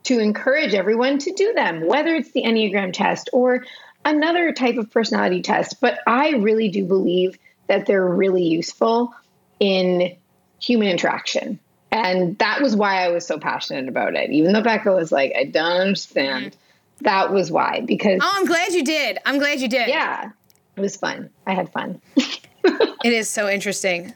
[0.04, 3.64] to encourage everyone to do them, whether it's the Enneagram test or
[4.04, 5.80] another type of personality test.
[5.80, 9.12] But I really do believe that they're really useful
[9.60, 10.16] in
[10.60, 11.58] human interaction.
[11.90, 14.30] And that was why I was so passionate about it.
[14.30, 16.52] Even though Becca was like, I don't understand.
[16.52, 17.04] Mm-hmm.
[17.04, 17.80] That was why.
[17.80, 19.18] Because Oh, I'm glad you did.
[19.24, 19.88] I'm glad you did.
[19.88, 20.30] Yeah.
[20.76, 21.30] It was fun.
[21.46, 22.00] I had fun.
[22.16, 24.14] it is so interesting.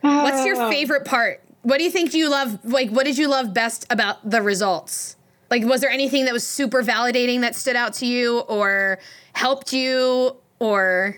[0.00, 0.70] What's your oh.
[0.70, 1.42] favorite part?
[1.62, 2.64] What do you think you love?
[2.64, 5.16] Like, what did you love best about the results?
[5.50, 8.98] Like, was there anything that was super validating that stood out to you or
[9.34, 11.16] helped you or?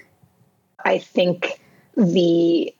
[0.85, 1.61] I think
[1.97, 2.73] the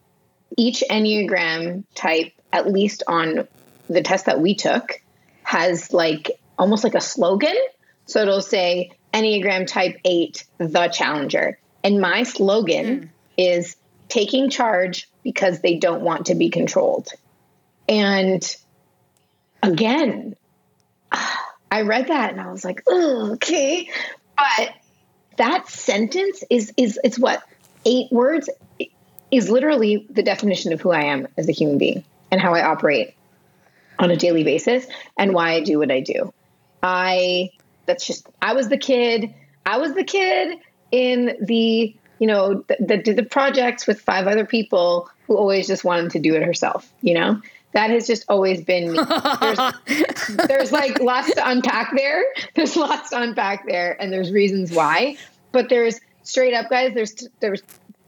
[0.57, 3.47] each Enneagram type, at least on
[3.89, 5.01] the test that we took,
[5.43, 7.57] has like almost like a slogan.
[8.07, 11.59] So it'll say Enneagram type eight, the challenger.
[11.83, 13.09] And my slogan mm.
[13.37, 13.77] is
[14.09, 17.09] taking charge because they don't want to be controlled.
[17.89, 18.57] And
[19.63, 20.37] again,
[21.71, 23.91] I read that and I was like, oh, okay.
[24.37, 24.75] But
[25.37, 27.43] that sentence is is it's what
[27.85, 28.49] eight words
[29.31, 32.65] is literally the definition of who I am as a human being and how I
[32.65, 33.15] operate
[33.99, 36.33] on a daily basis and why I do what I do.
[36.83, 37.51] I
[37.87, 39.35] that's just I was the kid.
[39.65, 40.59] I was the kid
[40.93, 45.85] in the you know that did the projects with five other people who always just
[45.85, 46.93] wanted to do it herself.
[47.01, 47.41] You know
[47.73, 48.99] that has just always been me.
[49.41, 49.59] There's,
[50.49, 52.25] there's like lots to unpack there.
[52.55, 55.19] There's lots to unpack there, and there's reasons why.
[55.53, 56.95] But there's straight up, guys.
[56.95, 57.63] There's there's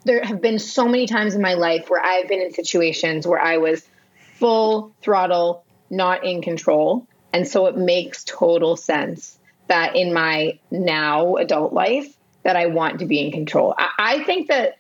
[0.05, 3.41] there have been so many times in my life where I've been in situations where
[3.41, 3.87] I was
[4.35, 9.39] full throttle, not in control, and so it makes total sense
[9.69, 13.75] that in my now adult life that I want to be in control.
[13.77, 14.79] I, I think that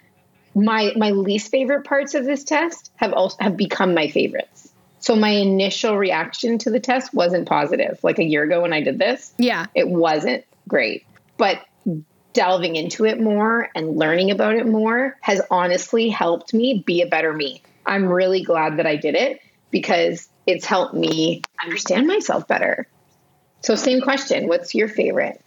[0.55, 4.73] my my least favorite parts of this test have also have become my favorites.
[5.01, 8.01] So my initial reaction to the test wasn't positive.
[8.03, 11.05] Like a year ago when I did this, yeah, it wasn't great.
[11.37, 11.61] But
[12.33, 17.07] delving into it more and learning about it more has honestly helped me be a
[17.07, 17.63] better me.
[17.87, 22.87] I'm really glad that I did it because it's helped me understand myself better.
[23.63, 25.41] So same question, what's your favorite?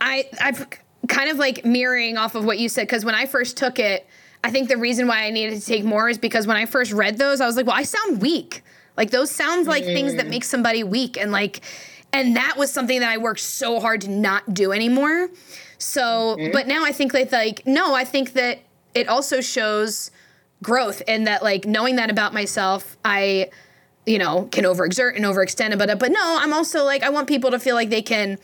[0.00, 0.66] I I've
[1.08, 4.06] kind of like mirroring off of what you said cuz when I first took it,
[4.44, 6.92] I think the reason why I needed to take more is because when I first
[6.92, 8.62] read those, I was like, well, I sound weak.
[8.96, 9.94] Like those sounds like mm.
[9.94, 10.30] things that mm.
[10.30, 11.60] make somebody weak and like
[12.12, 15.28] and that was something that I worked so hard to not do anymore.
[15.78, 16.52] So, mm-hmm.
[16.52, 18.60] but now I think that like no, I think that
[18.94, 20.10] it also shows
[20.62, 23.50] growth and that like knowing that about myself, I
[24.06, 25.98] you know, can overexert and overextend about it.
[25.98, 28.38] But no, I'm also like I want people to feel like they can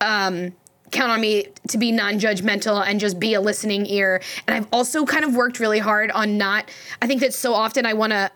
[0.00, 0.52] um
[0.90, 4.22] count on me to be non-judgmental and just be a listening ear.
[4.46, 6.70] And I've also kind of worked really hard on not
[7.02, 8.30] I think that so often I want to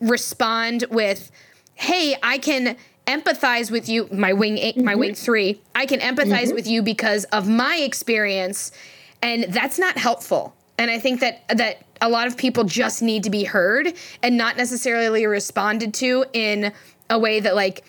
[0.00, 1.30] respond with,
[1.74, 2.76] "Hey, I can
[3.06, 4.84] empathize with you." My wing 8 mm-hmm.
[4.84, 5.60] my wing three.
[5.74, 6.54] I can empathize mm-hmm.
[6.54, 8.72] with you because of my experience,
[9.20, 10.54] and that's not helpful.
[10.78, 14.36] And I think that that a lot of people just need to be heard and
[14.36, 16.72] not necessarily responded to in
[17.08, 17.84] a way that like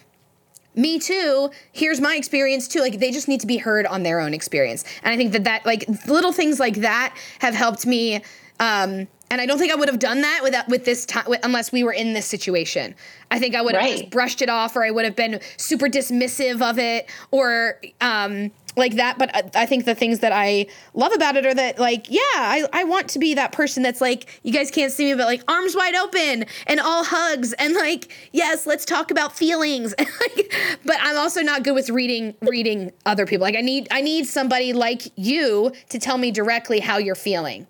[0.76, 4.20] me too here's my experience too like they just need to be heard on their
[4.20, 8.24] own experience and i think that that like little things like that have helped me
[8.60, 11.72] um and I don't think I would have done that without with this time unless
[11.72, 12.94] we were in this situation.
[13.32, 13.98] I think I would have right.
[13.98, 18.52] just brushed it off, or I would have been super dismissive of it, or um,
[18.76, 19.18] like that.
[19.18, 22.20] But I, I think the things that I love about it are that, like, yeah,
[22.36, 25.26] I, I want to be that person that's like, you guys can't see me, but
[25.26, 29.96] like arms wide open and all hugs and like, yes, let's talk about feelings.
[29.98, 33.42] but I'm also not good with reading reading other people.
[33.42, 37.66] Like I need I need somebody like you to tell me directly how you're feeling.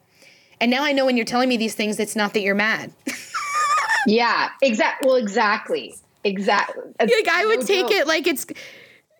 [0.63, 2.93] And now I know when you're telling me these things, it's not that you're mad.
[4.07, 5.05] yeah, exactly.
[5.05, 5.93] Well, exactly.
[6.23, 6.83] Exactly.
[7.01, 7.91] Like I would no take joke.
[7.91, 8.45] it like it's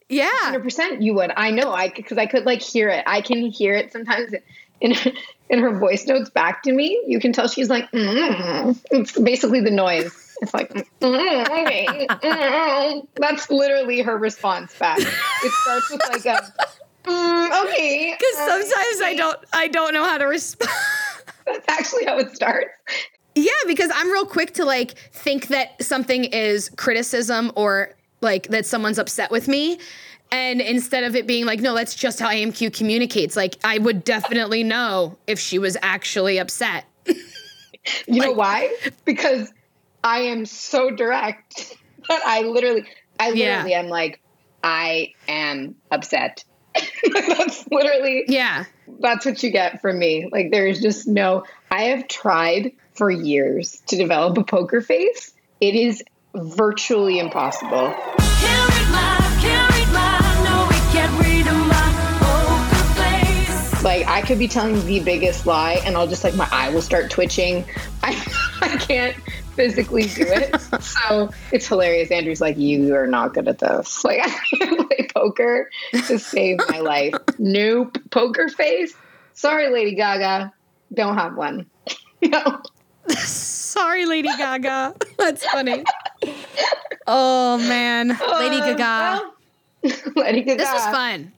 [0.08, 0.30] yeah.
[0.46, 1.34] 100% you would.
[1.36, 1.74] I know.
[1.74, 3.04] I cuz I could like hear it.
[3.06, 4.34] I can hear it sometimes
[4.80, 4.96] in
[5.50, 7.04] in her voice notes back to me.
[7.08, 8.80] You can tell she's like mm.
[8.92, 10.14] it's basically the noise.
[10.42, 10.72] It's like
[11.02, 12.08] mm, okay.
[12.08, 13.08] Mm.
[13.16, 14.98] That's literally her response back.
[14.98, 16.54] It starts with like a
[17.04, 18.16] mm, okay.
[18.18, 20.72] Cuz sometimes I don't I don't know how to respond.
[21.46, 22.72] That's actually how it starts.
[23.36, 28.66] Yeah, because I'm real quick to like think that something is criticism or like that
[28.66, 29.80] someone's upset with me.
[30.32, 34.04] And instead of it being like, no, that's just how AMQ communicates, like I would
[34.04, 36.86] definitely know if she was actually upset.
[37.06, 37.16] you
[38.08, 38.76] like, know why?
[39.06, 39.52] Because
[40.04, 41.78] I am so direct
[42.10, 42.86] that I literally,
[43.20, 43.80] I literally yeah.
[43.80, 44.22] am like,
[44.64, 46.44] I am upset.
[47.36, 48.66] that's literally yeah
[49.04, 50.30] that's what you get from me.
[50.32, 55.34] Like there is just no I have tried for years to develop a poker face.
[55.62, 57.94] It is virtually impossible.
[63.84, 66.82] Like I could be telling the biggest lie and I'll just like my eye will
[66.82, 67.66] start twitching.
[68.04, 68.12] I
[68.62, 69.16] I can't
[69.56, 70.60] physically do it.
[70.82, 72.12] so it's hilarious.
[72.12, 74.04] Andrew's like, you are not good at this.
[74.04, 75.70] Like I can't play poker
[76.08, 77.16] to save my life.
[77.40, 77.98] Nope.
[78.12, 78.94] Poker face.
[79.34, 80.54] Sorry, Lady Gaga.
[80.94, 81.66] Don't have one.
[82.22, 82.62] no.
[83.10, 84.96] Sorry, Lady Gaga.
[85.18, 85.84] That's funny.
[87.06, 89.22] Oh man, Lady Uh, Gaga.
[89.84, 90.58] well, Lady Gaga.
[90.58, 91.32] This was fun.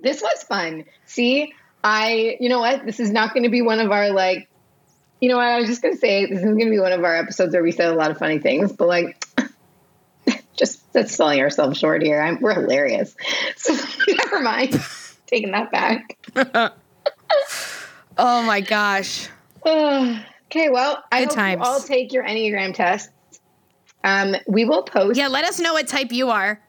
[0.00, 0.84] This was fun.
[1.06, 1.52] See,
[1.84, 2.84] I, you know what?
[2.84, 4.48] This is not going to be one of our like,
[5.20, 5.46] you know what?
[5.46, 7.52] I was just going to say this is going to be one of our episodes
[7.54, 9.24] where we said a lot of funny things, but like,
[10.56, 12.20] just that's selling ourselves short here.
[12.20, 13.14] I'm, we're hilarious.
[13.56, 13.74] So
[14.08, 14.80] never mind.
[15.26, 16.18] Taking that back.
[18.16, 19.28] Oh my gosh.
[19.66, 21.58] okay, well, I Good hope times.
[21.58, 23.10] you all take your Enneagram tests.
[24.04, 25.18] Um, we will post.
[25.18, 26.60] Yeah, let us know what type you are.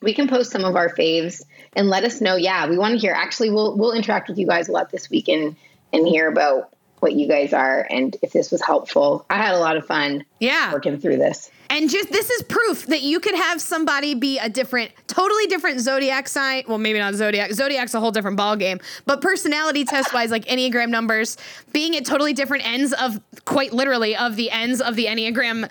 [0.00, 1.42] we can post some of our faves
[1.74, 2.36] and let us know.
[2.36, 3.12] Yeah, we want to hear.
[3.12, 5.54] Actually, we'll we'll interact with you guys a lot this week and
[5.92, 6.70] and hear about
[7.00, 9.26] what you guys are and if this was helpful.
[9.28, 10.72] I had a lot of fun Yeah.
[10.72, 11.50] working through this.
[11.70, 15.80] And just this is proof that you could have somebody be a different, totally different
[15.80, 16.64] zodiac sign.
[16.68, 17.52] Well, maybe not zodiac.
[17.52, 18.80] Zodiac's a whole different ball game.
[19.06, 21.36] But personality test wise, like enneagram numbers,
[21.72, 25.68] being at totally different ends of, quite literally, of the ends of the enneagram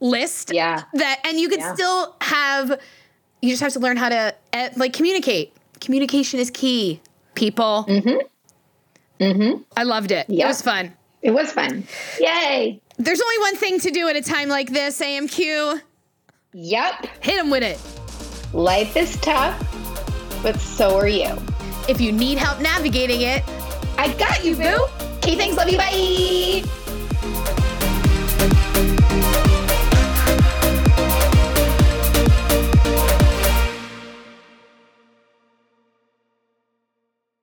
[0.00, 0.52] list.
[0.52, 0.84] Yeah.
[0.94, 1.74] That and you could Yeah.
[1.74, 2.80] still have.
[3.42, 5.52] You just have to learn how to eh, like communicate.
[5.80, 7.00] Communication is key.
[7.34, 7.86] People.
[7.88, 9.24] Mm-hmm.
[9.24, 9.62] Mm-hmm.
[9.76, 10.26] I loved it.
[10.28, 10.92] It was fun.
[11.22, 11.84] It was fun.
[12.18, 12.80] Yay!
[13.00, 15.00] There's only one thing to do at a time like this.
[15.00, 15.80] AMQ.
[16.52, 17.06] Yep.
[17.22, 17.80] Hit them with it.
[18.52, 19.58] Life is tough,
[20.42, 21.34] but so are you.
[21.88, 23.42] If you need help navigating it,
[23.96, 24.86] I got you, boo.
[25.16, 25.56] Okay, thanks.
[25.56, 25.78] Love you.
[25.78, 27.56] Bye.